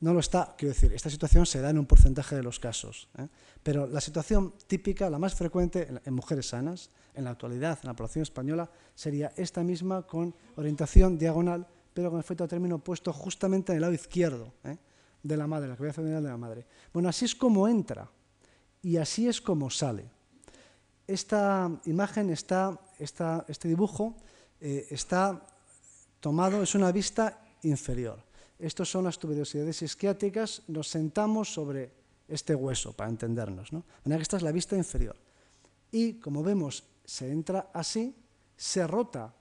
[0.00, 0.54] no lo está.
[0.58, 3.08] Quiero decir, esta situación se da en un porcentaje de los casos.
[3.18, 3.28] ¿eh?
[3.62, 7.94] Pero la situación típica, la más frecuente en mujeres sanas, en la actualidad, en la
[7.94, 13.12] población española, sería esta misma con orientación diagonal pero con el feto a término puesto
[13.12, 14.76] justamente en el lado izquierdo ¿eh?
[15.22, 16.66] de la madre, la cabeza abdominal de la madre.
[16.92, 18.10] Bueno, así es como entra
[18.84, 20.04] y así es como sale.
[21.06, 24.14] Esta imagen, está, este dibujo
[24.60, 25.46] eh, está
[26.20, 28.22] tomado, es una vista inferior.
[28.58, 31.92] Estas son las tuberosidades isquiáticas, nos sentamos sobre
[32.28, 33.72] este hueso para entendernos.
[33.72, 33.84] ¿no?
[34.16, 35.16] esta es la vista inferior.
[35.90, 38.14] Y como vemos, se entra así,
[38.56, 39.34] se rota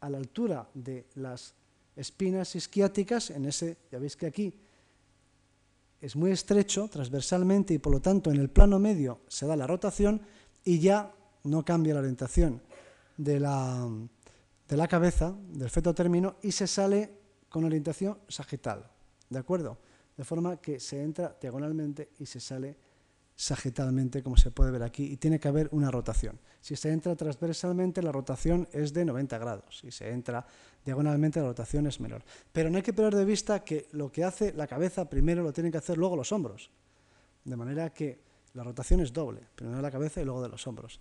[0.00, 1.54] a la altura de las
[1.96, 4.54] espinas isquiáticas, en ese, ya veis que aquí
[6.06, 9.66] es muy estrecho transversalmente y por lo tanto en el plano medio se da la
[9.66, 10.22] rotación
[10.62, 12.62] y ya no cambia la orientación
[13.16, 13.88] de la,
[14.68, 17.10] de la cabeza, del feto término, y se sale
[17.48, 18.88] con orientación sagital,
[19.28, 19.78] ¿de acuerdo?
[20.16, 22.76] De forma que se entra diagonalmente y se sale
[23.36, 26.40] sagitalmente, como se puede ver aquí, y tiene que haber una rotación.
[26.60, 29.78] Si se entra transversalmente, la rotación es de 90 grados.
[29.78, 30.44] Si se entra
[30.84, 32.24] diagonalmente, la rotación es menor.
[32.50, 35.52] Pero no hay que perder de vista que lo que hace la cabeza primero lo
[35.52, 36.70] tienen que hacer luego los hombros.
[37.44, 38.18] De manera que
[38.54, 40.98] la rotación es doble, primero de la cabeza y luego de los hombros.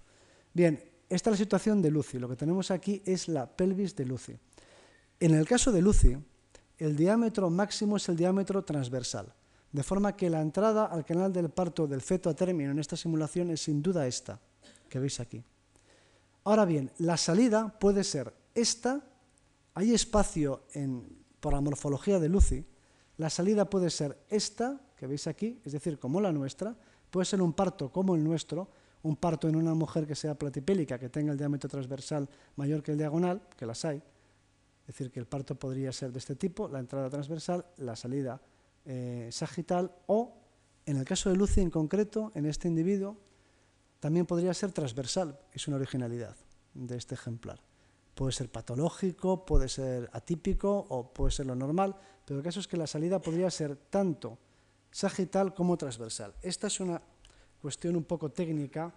[0.53, 2.19] Bien, esta es la situación de Lucy.
[2.19, 4.38] Lo que tenemos aquí es la pelvis de Lucy.
[5.21, 6.17] En el caso de Lucy,
[6.77, 9.33] el diámetro máximo es el diámetro transversal,
[9.76, 12.95] de forma que la entrada al canal del parto del feto a término en esta
[12.95, 14.39] simulación es sin duda esta,
[14.88, 15.43] que veis aquí.
[16.45, 19.03] Ahora bien, la salida puede ser esta,
[19.73, 21.05] hay espacio en,
[21.41, 22.65] por la morfología de Lucy,
[23.17, 26.73] la salida puede ser esta, que veis aquí, es decir, como la nuestra,
[27.11, 28.69] puede ser un parto como el nuestro,
[29.03, 32.93] un parto en una mujer que sea platipélica, que tenga el diámetro transversal mayor que
[32.93, 36.69] el diagonal, que las hay, es decir, que el parto podría ser de este tipo,
[36.69, 38.39] la entrada transversal, la salida
[38.86, 40.33] eh, sagital o,
[40.86, 43.17] en el caso de Lucy en concreto, en este individuo,
[43.99, 46.36] también podría ser transversal, es una originalidad
[46.73, 47.59] de este ejemplar.
[48.13, 52.67] Puede ser patológico, puede ser atípico o puede ser lo normal, pero el caso es
[52.67, 54.38] que la salida podría ser tanto
[54.91, 56.33] sagital como transversal.
[56.41, 57.01] Esta es una
[57.61, 58.93] cuestión un poco técnica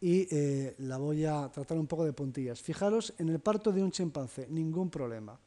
[0.00, 2.60] y eh, la voy a tratar un poco de puntillas.
[2.60, 5.38] Fijaros, en el parto de un chimpancé, ningún problema.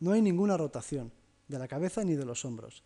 [0.00, 1.12] No hay ninguna rotación
[1.48, 2.84] de la cabeza ni de los hombros.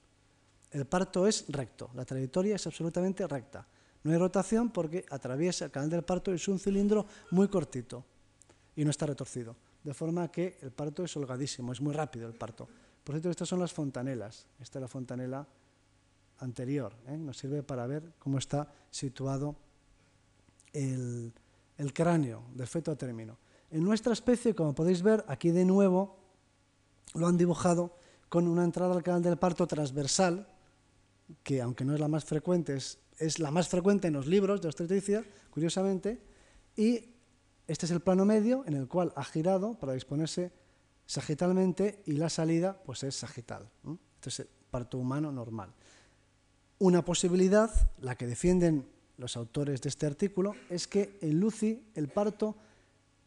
[0.75, 3.64] El parto es recto, la trayectoria es absolutamente recta.
[4.03, 8.05] No hay rotación porque atraviesa el canal del parto y es un cilindro muy cortito
[8.75, 9.55] y no está retorcido.
[9.85, 12.68] De forma que el parto es holgadísimo, es muy rápido el parto.
[13.05, 14.49] Por cierto, estas son las fontanelas.
[14.59, 15.47] Esta es la fontanela
[16.41, 16.93] anterior.
[17.07, 17.16] ¿eh?
[17.16, 19.55] Nos sirve para ver cómo está situado
[20.72, 21.33] el,
[21.93, 23.39] cráneo del feto a término.
[23.70, 26.16] En nuestra especie, como podéis ver, aquí de nuevo
[27.14, 27.97] lo han dibujado
[28.29, 30.49] con una entrada al canal del parto transversal,
[31.43, 34.68] que aunque no es la más frecuente, es, la más frecuente en los libros de
[34.68, 36.20] obstetricia, curiosamente,
[36.77, 37.11] y
[37.66, 40.53] este es el plano medio en el cual ha girado para disponerse
[41.07, 43.70] sagitalmente y la salida pues es sagital.
[44.16, 45.72] Este es el parto humano normal.
[46.79, 47.70] Una posibilidad,
[48.01, 52.57] la que defienden los autores de este artículo, es que en Lucy el parto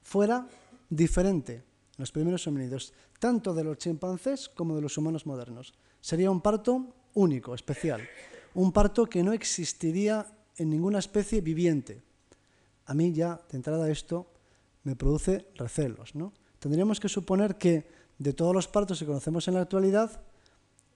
[0.02, 0.48] fuera
[0.90, 1.64] diferente en
[1.98, 5.74] los primeros homínidos, tanto de los chimpancés como de los humanos modernos.
[6.02, 8.02] Sería un parto único, especial,
[8.54, 12.02] un parto que no existiría en ninguna especie viviente.
[12.86, 14.28] A mí ya, de entrada, esto
[14.84, 16.16] me produce recelos.
[16.16, 16.32] ¿no?
[16.60, 17.86] Tendríamos que suponer que
[18.18, 20.22] de todos los partos que conocemos en la actualidad,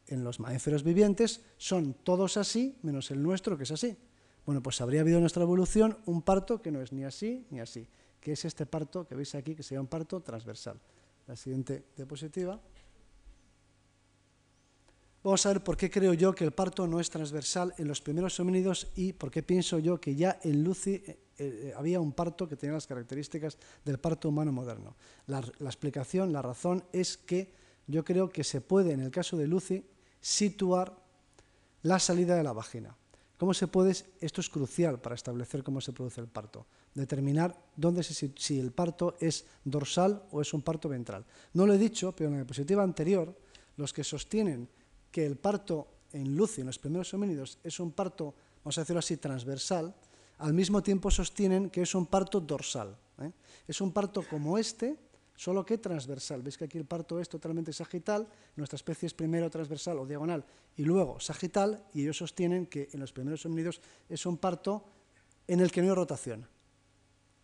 [0.08, 3.98] en los mamíferos vivientes, son todos así, menos el nuestro, que es así.
[4.46, 7.60] Bueno, pues habría habido en nuestra evolución un parto que no es ni así ni
[7.60, 7.88] así,
[8.20, 10.80] que es este parto que veis aquí, que sería un parto transversal.
[11.28, 12.60] La siguiente diapositiva.
[15.24, 18.02] Vamos a ver por qué creo yo que el parto no es transversal en los
[18.02, 22.12] primeros homínidos y por qué pienso yo que ya en Lucy eh, eh, había un
[22.12, 23.56] parto que tenía las características
[23.86, 24.96] del parto humano moderno.
[25.28, 27.54] La, la, explicación, la razón es que
[27.86, 29.86] yo creo que se puede, en el caso de Lucy,
[30.20, 30.98] situar
[31.84, 32.96] la salida de la vagina.
[33.38, 33.96] ¿Cómo se puede?
[34.22, 36.66] Esto es crucial para establecer cómo se produce el parto.
[36.96, 41.26] Determinar dónde si el parto es dorsal o es un parto ventral.
[41.54, 43.36] No lo he dicho, pero en la diapositiva anterior,
[43.78, 44.68] los que sostienen
[45.12, 48.34] que el parto en Lucy, en los primeros homínidos, es un parto,
[48.64, 49.94] vamos a decirlo así, transversal,
[50.40, 52.98] al mismo tiempo sostienen que es un parto dorsal.
[53.22, 53.32] ¿eh?
[53.68, 54.98] Es un parto como este,
[55.36, 56.42] solo que transversal.
[56.42, 60.44] Veis que aquí el parto es totalmente sagital, nuestra especie es primero transversal o diagonal
[60.78, 64.86] y luego sagital, y ellos sostienen que en los primeros homínidos es un parto
[65.48, 66.48] en el que no hay rotación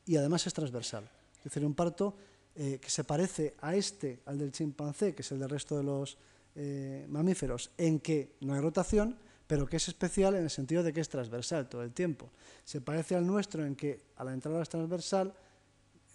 [0.08, 1.10] y además es transversal.
[1.38, 2.16] Es decir, un parto
[2.56, 5.84] eh, que se parece a este, al del chimpancé, que es el del resto de
[5.84, 6.18] los
[6.60, 10.92] eh, mamíferos, en que no hay rotación, pero que es especial en el sentido de
[10.92, 12.32] que es transversal todo el tiempo.
[12.66, 15.34] Se parece al nuestro en que a la entrada es transversal,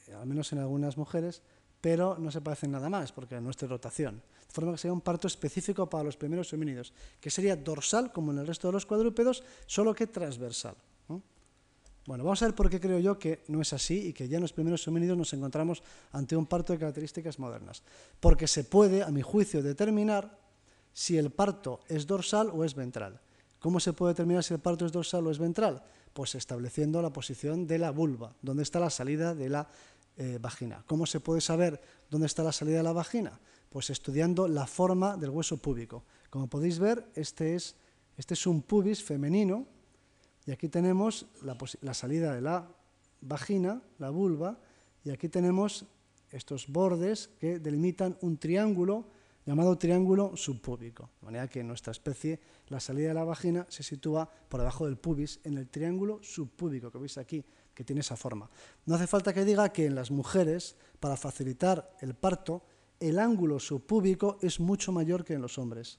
[0.08, 1.42] eh, al menos en algunas mujeres,
[1.80, 4.20] pero no se parecen nada más, porque no es rotación.
[4.46, 8.32] De forma que sería un parto específico para los primeros homínidos, que sería dorsal, como
[8.32, 10.74] en el resto de los cuadrúpedos, solo que transversal.
[12.04, 14.36] Bueno, vamos a ver por qué creo yo que no es así y que ya
[14.36, 17.82] en los primeros homínidos nos encontramos ante un parto de características modernas.
[18.18, 20.36] Porque se puede, a mi juicio, determinar
[20.92, 23.20] si el parto es dorsal o es ventral.
[23.60, 25.84] ¿Cómo se puede determinar si el parto es dorsal o es ventral?
[26.12, 29.68] Pues estableciendo la posición de la vulva, donde está la salida de la
[30.16, 30.82] eh, vagina.
[30.88, 31.80] ¿Cómo se puede saber
[32.10, 33.38] dónde está la salida de la vagina?
[33.70, 36.02] Pues estudiando la forma del hueso púbico.
[36.30, 37.76] Como podéis ver, este es,
[38.16, 39.68] este es un pubis femenino
[40.46, 42.68] y aquí tenemos la, salida de la
[43.20, 44.58] vagina, la vulva,
[45.04, 45.86] y aquí tenemos
[46.30, 49.06] estos bordes que delimitan un triángulo
[49.44, 51.10] llamado triángulo subpúbico.
[51.20, 54.86] De manera que en nuestra especie la salida de la vagina se sitúa por debajo
[54.86, 58.50] del pubis, en el triángulo subpúbico que veis aquí, que tiene esa forma.
[58.86, 62.62] No hace falta que diga que en las mujeres, para facilitar el parto,
[63.00, 65.98] el ángulo subpúbico es mucho mayor que en los hombres.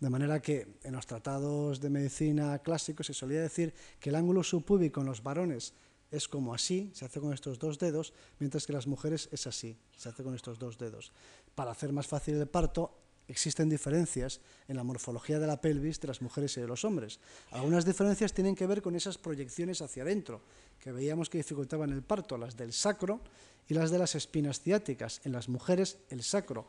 [0.00, 4.44] De manera que en los tratados de medicina clásicos se solía decir que el ángulo
[4.44, 5.74] subpúbico en los varones
[6.10, 9.76] es como así, se hace con estos dos dedos, mientras que las mujeres es así,
[9.96, 11.12] se hace con estos dos dedos.
[11.54, 12.96] Para hacer más fácil el parto,
[13.26, 17.20] existen diferencias en la morfología de la pelvis de las mujeres y de los hombres.
[17.50, 20.40] Algunas diferencias tienen que ver con esas proyecciones hacia adentro,
[20.80, 23.20] que veíamos que dificultaban el parto, las del sacro
[23.68, 25.20] y las de las espinas ciáticas.
[25.24, 26.66] En las mujeres, el sacro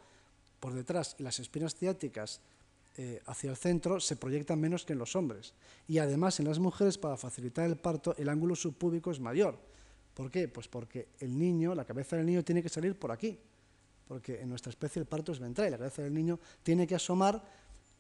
[0.60, 2.42] por detrás y las espinas ciáticas
[3.02, 5.54] eh, hacia el centro se proyectan menos que en los hombres.
[5.88, 9.58] Y además en las mujeres, para facilitar el parto, el ángulo subpúbico es mayor.
[10.14, 10.50] ¿Por qué?
[10.50, 13.40] Pues porque el niño, la cabeza del niño tiene que salir por aquí,
[14.06, 16.96] porque en nuestra especie el parto es ventral y la cabeza del niño tiene que
[16.96, 17.42] asomar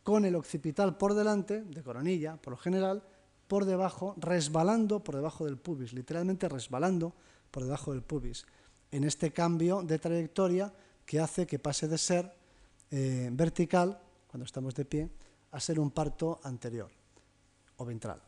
[0.04, 3.02] con el occipital por delante, de coronilla, por lo general,
[3.48, 7.14] por debajo, resbalando por debajo del pubis, literalmente resbalando
[7.52, 8.46] por debajo del pubis,
[8.92, 10.74] en este cambio de trayectoria
[11.06, 12.34] que hace que pase de ser
[12.92, 15.10] eh, vertical, cuando estamos de pie,
[15.52, 16.92] a ser un parto anterior
[17.78, 18.22] o ventral.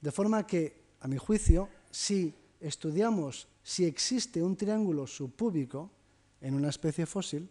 [0.00, 5.90] De forma que, a mi juicio, si estudiamos si existe un triángulo subpúbico,
[6.40, 7.50] en una especie fósil,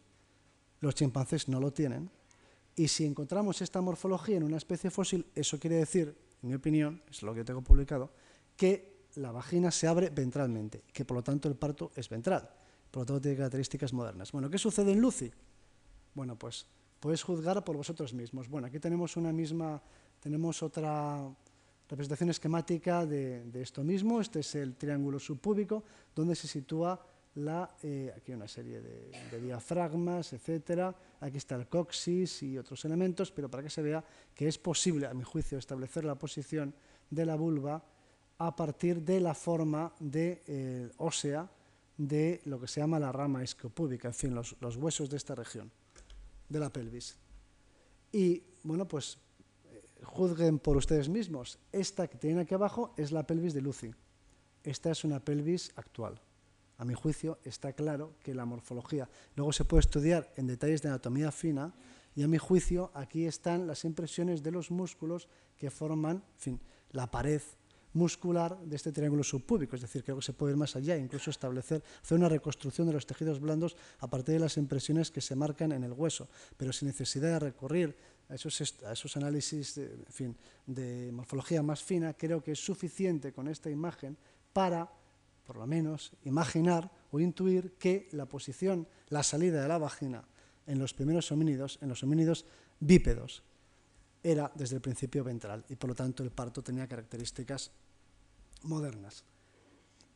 [0.79, 2.09] los chimpancés no lo tienen,
[2.75, 7.01] y si encontramos esta morfología en una especie fósil, eso quiere decir, en mi opinión,
[7.09, 8.11] es lo que yo tengo publicado,
[8.55, 12.49] que la vagina se abre ventralmente, que por lo tanto el parto es ventral,
[12.91, 14.31] por lo tanto tiene características modernas.
[14.31, 15.31] Bueno, ¿qué sucede en Lucy?
[16.13, 16.65] Bueno, pues
[17.05, 18.49] podéis juzgar por vosotros mismos.
[18.49, 19.79] Bueno, aquí tenemos una misma,
[20.19, 21.21] tenemos otra
[21.87, 25.83] representación esquemática de, esto mismo, este es el triángulo subpúbico,
[26.15, 26.99] donde se sitúa
[27.35, 30.95] la, eh, aquí una serie de, diafragmas, etcétera.
[31.19, 34.03] Aquí está el coxis y otros elementos, pero para que se vea
[34.33, 36.73] que es posible, a mi juicio, establecer la posición
[37.11, 37.85] de la vulva
[38.39, 41.47] a partir de la forma de, eh, ósea
[41.97, 45.35] de lo que se llama la rama escopúbica, en fin, los, los, huesos de esta
[45.35, 45.71] región,
[46.49, 47.17] de la pelvis.
[48.11, 49.17] Y, bueno, pues
[49.65, 51.59] eh, juzguen por ustedes mismos.
[51.71, 53.93] Esta que tienen aquí abajo es la pelvis de Lucy.
[54.63, 56.21] Esta es una pelvis actual.
[56.77, 60.89] A mi juicio está claro que la morfología luego se puede estudiar en detalles de
[60.89, 61.73] anatomía fina
[62.15, 66.59] y a mi juicio aquí están las impresiones de los músculos que forman fin,
[66.91, 67.41] la pared
[67.95, 71.29] muscular de este triángulo subpúbico, es decir, creo que se puede ir más allá, incluso
[71.29, 75.35] establecer, hacer una reconstrucción de los tejidos blandos a partir de las impresiones que se
[75.35, 76.27] marcan en el hueso,
[76.57, 77.95] pero sin necesidad de recurrir
[78.29, 80.35] a esos, análisis de, fin,
[80.65, 84.17] de morfología más fina, creo que es suficiente con esta imagen
[84.53, 84.89] para
[85.45, 90.25] por lo menos, imaginar o intuir que la posición, la salida de la vagina
[90.65, 92.45] en los primeros homínidos, en los homínidos
[92.79, 93.43] bípedos,
[94.23, 97.71] era desde el principio ventral y por lo tanto el parto tenía características
[98.65, 99.23] modernas.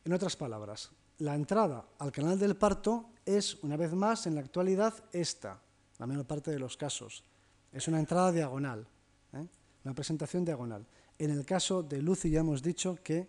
[0.04, 4.40] En otras palabras, la entrada al canal del parto es, una vez más, en la
[4.40, 5.60] actualidad esta,
[5.98, 7.24] la menor parte de los casos.
[7.72, 8.86] Es una entrada diagonal,
[9.34, 9.46] ¿eh?
[9.84, 10.86] una presentación diagonal.
[11.18, 13.28] En el caso de Lucy ya hemos dicho que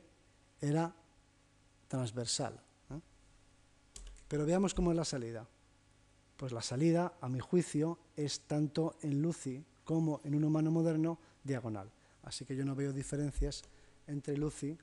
[0.60, 0.94] era
[1.88, 2.60] transversal.
[4.28, 5.46] Pero veamos cómo es la salida.
[6.38, 11.20] Pues la salida, a mi juicio, es tanto en Lucy como en un humano moderno
[11.44, 11.92] diagonal.
[12.24, 13.64] Así que yo no veo diferencias
[14.08, 14.78] entre Lucy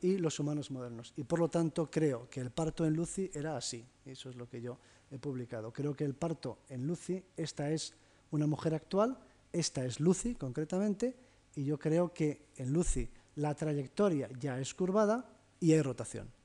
[0.00, 1.12] y los humanos modernos.
[1.16, 3.84] Y por lo tanto creo que el parto en Lucy era así.
[4.04, 4.78] Eso es lo que yo
[5.10, 5.72] he publicado.
[5.72, 7.94] Creo que el parto en Lucy, esta es
[8.30, 9.18] una mujer actual,
[9.52, 11.16] esta es Lucy concretamente,
[11.54, 15.28] y yo creo que en Lucy la trayectoria ya es curvada
[15.60, 16.38] y hay rotación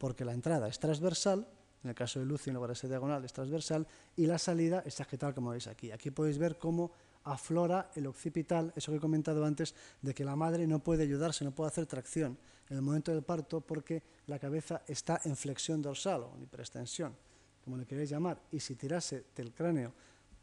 [0.00, 1.46] porque la entrada es transversal,
[1.84, 3.86] en el caso de Lucy en lugar de ser diagonal es transversal,
[4.16, 5.92] y la salida es sagital como veis aquí.
[5.92, 6.90] Aquí podéis ver cómo
[7.24, 11.44] aflora el occipital, eso que he comentado antes, de que la madre no puede ayudarse,
[11.44, 12.38] no puede hacer tracción
[12.70, 17.14] en el momento del parto porque la cabeza está en flexión dorsal o en hiperextensión,
[17.62, 19.92] como le queréis llamar, y si tirase del cráneo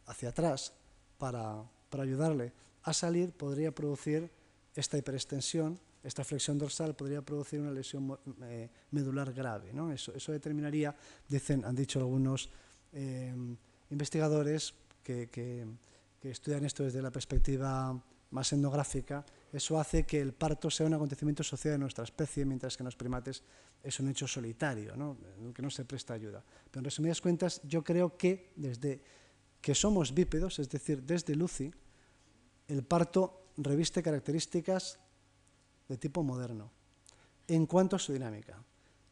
[0.05, 0.73] hacia atrás
[1.17, 2.53] para, para ayudarle
[2.83, 4.29] a salir, podría producir
[4.75, 9.73] esta hiperextensión esta flexión dorsal podría producir una lesión eh, medular grave.
[9.73, 9.91] ¿no?
[9.91, 10.95] Eso, eso, determinaría,
[11.27, 12.49] dicen, han dicho algunos
[12.93, 13.35] eh,
[13.89, 14.73] investigadores
[15.03, 15.67] que, que,
[16.21, 17.97] estudian esto desde la perspectiva
[18.31, 22.75] más etnográfica, eso hace que el parto sea un acontecimiento social de nuestra especie, mientras
[22.75, 23.43] que en los primates
[23.83, 25.17] es un hecho solitario, ¿no?
[25.53, 26.43] que no se presta ayuda.
[26.69, 29.01] Pero en resumidas cuentas, yo creo que desde
[29.61, 31.71] que somos bípedos, es decir, desde Lucy,
[32.67, 34.99] el parto reviste características
[35.87, 36.71] de tipo moderno
[37.47, 38.63] en cuanto a su dinámica.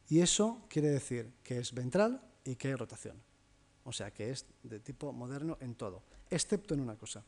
[0.08, 3.20] Y eso quiere decir que es ventral y que hay rotación.
[3.84, 7.24] O sea que es de tipo moderno en todo, excepto en una cosa.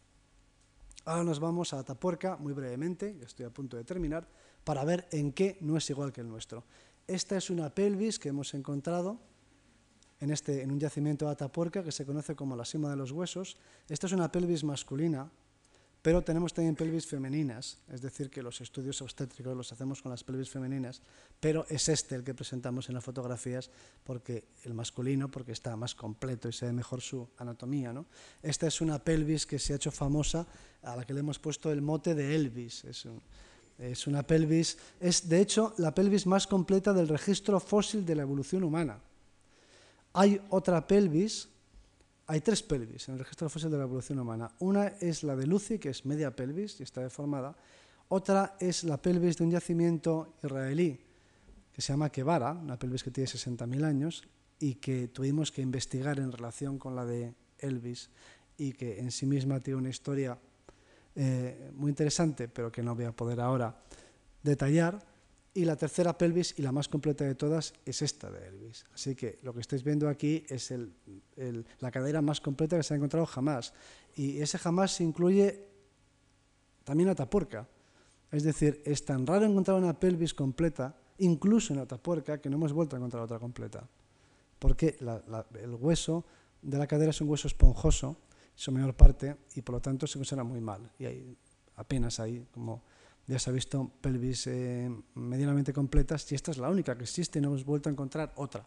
[1.09, 4.29] Ahora nos vamos a Atapuerca, muy brevemente, estoy a punto de terminar,
[4.63, 6.65] para ver en qué no es igual que el nuestro.
[7.07, 9.19] Esta es una pelvis que hemos encontrado
[10.21, 13.11] en, este, en un yacimiento de Atapuerca que se conoce como la cima de los
[13.13, 13.57] huesos.
[13.89, 15.33] Esta es una pelvis masculina,
[16.03, 20.23] pero tenemos también pelvis femeninas, es decir, que los estudios obstétricos los hacemos con las
[20.23, 21.03] pelvis femeninas,
[21.41, 23.71] pero es este el que presentamos en las fotografías,
[24.05, 27.93] porque el masculino, porque está más completo y se ve mejor su anatomía.
[27.93, 28.07] ¿no?
[28.43, 30.47] Esta es una pelvis que se ha hecho famosa,
[30.83, 32.85] a la que le hemos puesto el mote de Elvis.
[32.85, 33.09] Es,
[33.79, 38.23] es una pelvis, es de hecho la pelvis más completa del registro fósil de la
[38.23, 39.01] evolución humana.
[40.13, 41.49] Hay otra pelvis
[42.29, 44.51] hay tres pelvis en el registro fósil de la evolución humana.
[44.59, 47.57] Una es la de Lucy, que es media pelvis y está deformada.
[48.09, 51.01] Otra es la pelvis de un yacimiento israelí
[51.73, 54.29] que se llama Kevara, una pelvis que tiene 60.000 años
[54.61, 58.11] y que tuvimos que investigar en relación con la de Elvis
[58.59, 60.39] y que en sí misma tiene una historia
[61.15, 63.75] eh, muy interesante, pero que no voy a poder ahora
[64.43, 65.03] detallar.
[65.55, 68.85] Y la tercera pelvis, y la más completa de todas, es esta de Elvis.
[68.95, 70.73] Así que lo que estáis viendo aquí es
[71.81, 73.73] la cadera más completa que se ha encontrado jamás.
[74.15, 75.67] Y ese jamás incluye
[76.85, 77.67] también Atapuerca.
[78.31, 82.73] Es decir, es tan raro encontrar una pelvis completa, incluso en Atapuerca, que no hemos
[82.73, 83.89] vuelto a encontrar otra completa.
[84.59, 86.25] Porque el hueso
[86.63, 88.17] de la cadera es un hueso esponjoso,
[88.55, 90.91] su mayor parte, y por lo tanto se conserva muy mal.
[90.99, 91.37] Y hay
[91.77, 92.83] apenas ahí como
[93.29, 97.41] ya se ha visto pelvis eh, medianamente completas y esta es la única que existe
[97.41, 98.67] no hemos vuelto a encontrar otra.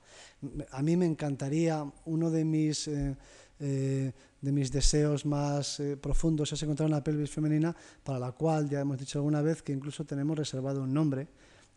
[0.69, 3.17] A mí me encantaría, uno de mis, eh,
[3.59, 8.81] eh, de mis deseos más profundos es encontrar una pelvis femenina para la cual ya
[8.81, 11.27] hemos dicho alguna vez que incluso tenemos reservado un nombre,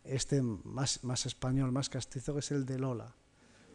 [0.03, 3.11] este más, más español, más castizo, que es el de Lola.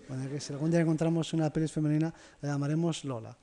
[0.08, 3.36] Bueno, que si algún día encontramos una pelvis femenina, la llamaremos Lola.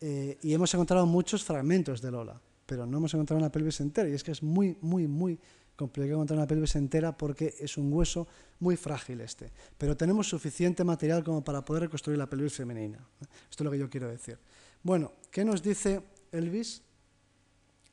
[0.00, 4.08] y hemos encontrado muchos fragmentos de Lola pero no hemos encontrado una pelvis entera.
[4.08, 5.38] Y es que es muy, muy, muy
[5.76, 8.26] complicado encontrar una pelvis entera porque es un hueso
[8.60, 9.50] muy frágil este.
[9.76, 12.98] Pero tenemos suficiente material como para poder reconstruir la pelvis femenina.
[13.50, 14.38] Esto es lo que yo quiero decir.
[14.82, 16.82] Bueno, ¿qué nos dice Elvis?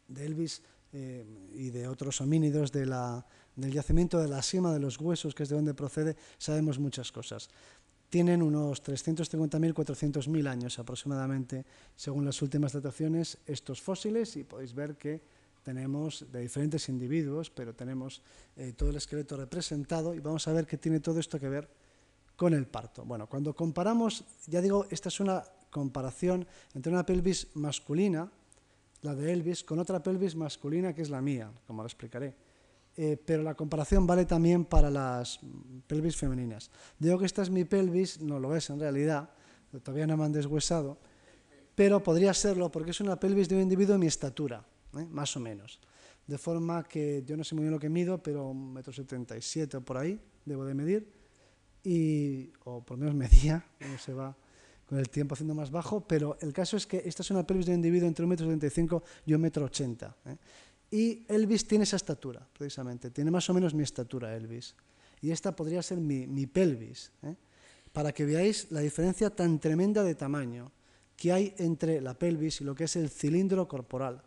[0.07, 0.61] De Elvis
[0.93, 2.93] eh, y de otros homínidos del
[3.55, 7.49] yacimiento de la cima de los huesos, que es de donde procede, sabemos muchas cosas
[8.11, 14.97] tienen unos 350.000, 400.000 años aproximadamente, según las últimas dataciones, estos fósiles, y podéis ver
[14.97, 15.21] que
[15.63, 18.21] tenemos de diferentes individuos, pero tenemos
[18.57, 21.69] eh, todo el esqueleto representado, y vamos a ver qué tiene todo esto que ver
[22.35, 23.05] con el parto.
[23.05, 28.29] Bueno, cuando comparamos, ya digo, esta es una comparación entre una pelvis masculina,
[29.03, 32.35] la de Elvis, con otra pelvis masculina que es la mía, como lo explicaré.
[32.97, 35.39] Eh, pero la comparación vale también para las
[35.87, 36.69] pelvis femeninas.
[36.99, 39.29] Digo que esta es mi pelvis, no lo es en realidad,
[39.81, 40.99] todavía no me han deshuesado,
[41.73, 44.65] pero podría serlo porque es una pelvis de un individuo de mi estatura,
[44.97, 45.07] ¿eh?
[45.09, 45.79] más o menos.
[46.27, 49.37] De forma que yo no sé muy bien lo que mido, pero un metro setenta
[49.37, 51.09] y siete por ahí debo de medir,
[51.83, 54.35] y, o por lo menos medía, no se va
[54.85, 57.65] con el tiempo haciendo más bajo, pero el caso es que esta es una pelvis
[57.65, 60.15] de un individuo entre un metro setenta y cinco y un metro ochenta.
[60.25, 60.35] ¿eh?
[60.91, 63.09] Y Elvis tiene esa estatura, precisamente.
[63.11, 64.75] Tiene más o menos mi estatura, Elvis.
[65.21, 67.11] Y esta podría ser mi, pelvis.
[67.23, 67.35] ¿eh?
[67.93, 70.71] Para que veáis la diferencia tan tremenda de tamaño
[71.15, 74.21] que hay entre la pelvis y lo que es el cilindro corporal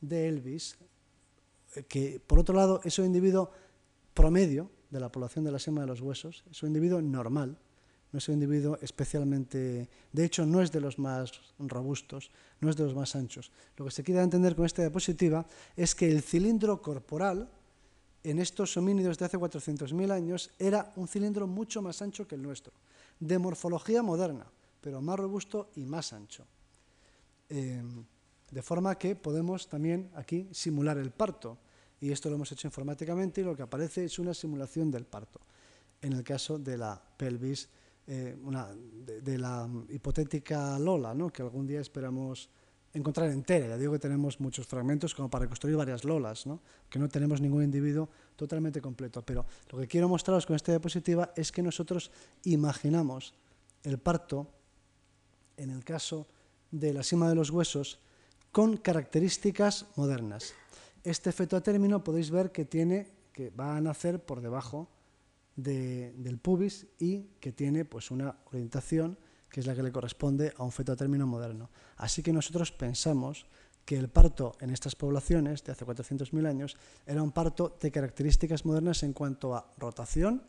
[0.00, 0.76] de Elvis,
[1.74, 3.50] eh, que por otro lado es un individuo
[4.14, 7.58] promedio de la población de la sema de los huesos, es un individuo normal,
[8.12, 12.30] no es un individuo especialmente, de hecho no es de los más robustos,
[12.60, 13.50] no es de los más anchos.
[13.76, 15.44] Lo que se quiere entender con esta diapositiva
[15.76, 17.48] es que el cilindro corporal
[18.24, 22.42] en estos homínidos de hace 400.000 años era un cilindro mucho más ancho que el
[22.42, 22.72] nuestro,
[23.20, 24.46] de morfología moderna,
[24.80, 26.44] pero más robusto y más ancho.
[27.48, 27.82] Eh,
[28.50, 31.58] de forma que podemos también aquí simular el parto,
[32.00, 35.40] y esto lo hemos hecho informáticamente y lo que aparece es una simulación del parto,
[36.00, 37.68] en el caso de la pelvis
[38.10, 38.34] eh,
[39.22, 41.28] de, la hipotética Lola, ¿no?
[41.28, 42.48] que algún día esperamos
[42.94, 43.68] encontrar entera.
[43.68, 46.62] Ya digo que tenemos muchos fragmentos como para construir varias Lolas, ¿no?
[46.88, 49.20] que no tenemos ningún individuo totalmente completo.
[49.20, 52.10] Pero lo que quiero mostraros con esta diapositiva es que nosotros
[52.44, 53.34] imaginamos
[53.82, 54.48] el parto,
[55.58, 56.26] en el caso
[56.70, 57.98] de la cima de los huesos,
[58.52, 60.54] con características modernas.
[61.04, 64.88] Este feto a término podéis ver que, tiene, que va a nacer por debajo
[65.58, 69.18] del pubis y que tiene pues, una orientación
[69.50, 71.70] que es la que le corresponde a un feto a término moderno.
[71.96, 73.46] Así que nosotros pensamos
[73.84, 76.76] que el parto en estas poblaciones de hace 400.000 años
[77.06, 80.42] era un parto de características modernas en cuanto a rotación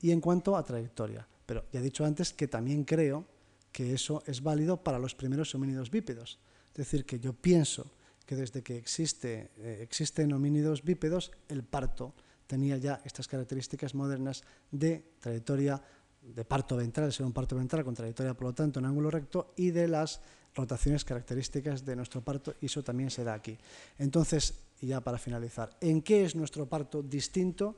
[0.00, 1.28] y en cuanto a trayectoria.
[1.44, 3.26] Pero ya he dicho antes que también creo
[3.72, 6.38] que eso es válido para los primeros homínidos bípedos.
[6.68, 7.90] Es decir, que yo pienso
[8.24, 12.14] que desde que eh, existen homínidos bípedos, el parto
[12.50, 14.42] tenía ya estas características modernas
[14.74, 15.80] de trayectoria
[16.20, 19.54] de parto ventral, ser un parto ventral con trayectoria, por lo tanto, en ángulo recto,
[19.56, 20.20] y de las
[20.54, 23.56] rotaciones características de nuestro parto, y eso también se da aquí.
[23.98, 27.76] Entonces, ya para finalizar, ¿en qué es nuestro parto distinto?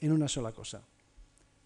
[0.00, 0.82] En una sola cosa.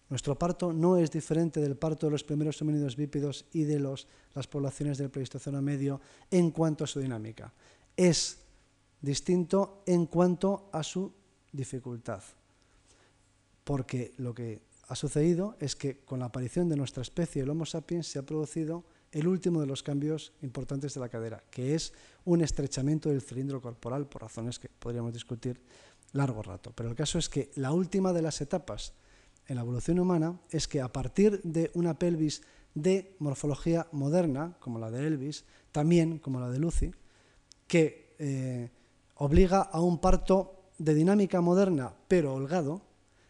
[0.07, 4.07] Nuestro parto no es diferente del parto de los primeros homínidos bípedos y de los,
[4.35, 5.99] las poblaciones del Pleistoceno medio
[6.29, 7.51] en cuanto a su dinámica.
[7.97, 8.37] Es
[9.01, 11.11] distinto en cuanto a su
[11.51, 12.23] dificultad.
[13.63, 17.65] Porque lo que ha sucedido es que con la aparición de nuestra especie, el Homo
[17.65, 21.93] sapiens, se ha producido el último de los cambios importantes de la cadera, que es
[22.25, 25.61] un estrechamiento del cilindro corporal, por razones que podríamos discutir
[26.13, 26.71] largo rato.
[26.75, 28.93] Pero el caso es que la última de las etapas
[29.47, 32.41] en la evolución humana es que a partir de una pelvis
[32.73, 36.91] de morfología moderna, como la de Elvis, también como la de Lucy,
[37.67, 38.69] que eh,
[39.15, 42.81] obliga a un parto de dinámica moderna pero holgado,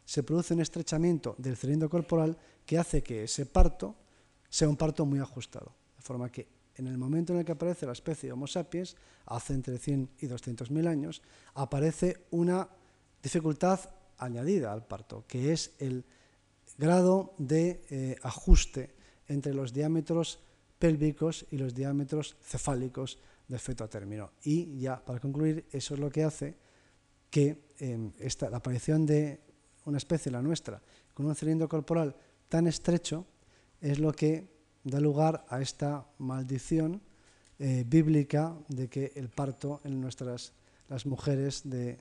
[0.05, 3.95] se produce un estrechamiento del cilindro corporal que hace que ese parto
[4.49, 5.73] sea un parto muy ajustado.
[5.97, 8.95] De forma que en el momento en el que aparece la especie Homo sapiens,
[9.25, 11.21] hace entre 100 y 200 mil años,
[11.53, 12.67] aparece una
[13.21, 13.79] dificultad
[14.17, 16.05] añadida al parto, que es el
[16.77, 18.95] grado de eh, ajuste
[19.27, 20.39] entre los diámetros
[20.79, 24.31] pélvicos y los diámetros cefálicos del feto a término.
[24.43, 26.55] Y ya para concluir, eso es lo que hace
[27.31, 28.11] que em,
[28.51, 29.39] la aparición de
[29.85, 30.81] una especie, la nuestra,
[31.15, 32.15] con un cilindro corporal
[32.49, 33.25] tan estrecho,
[33.81, 34.45] es lo que
[34.83, 37.01] da lugar a esta maldición
[37.57, 40.53] eh, bíblica de que el parto en nuestras
[40.91, 41.97] las mujeres de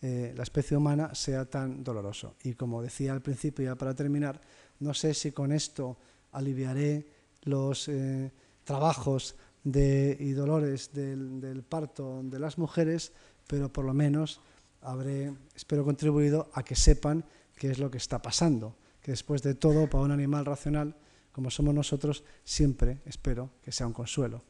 [0.00, 2.36] eh, la especie humana sea tan doloroso.
[2.44, 4.40] Y como decía al principio, ya para terminar,
[4.78, 5.96] no sé si con esto
[6.32, 7.04] aliviaré
[7.42, 8.30] los eh,
[8.64, 9.34] trabajos
[9.64, 13.12] y dolores del, parto de las mujeres,
[13.46, 14.40] pero por lo menos
[14.82, 17.24] habré, espero, contribuido a que sepan
[17.56, 20.94] qué es lo que está pasando, que después de todo, para un animal racional,
[21.32, 24.42] como somos nosotros, siempre espero que sea un consuelo.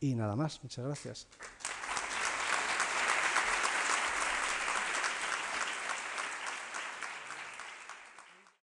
[0.00, 1.28] Y nada más, muchas gracias.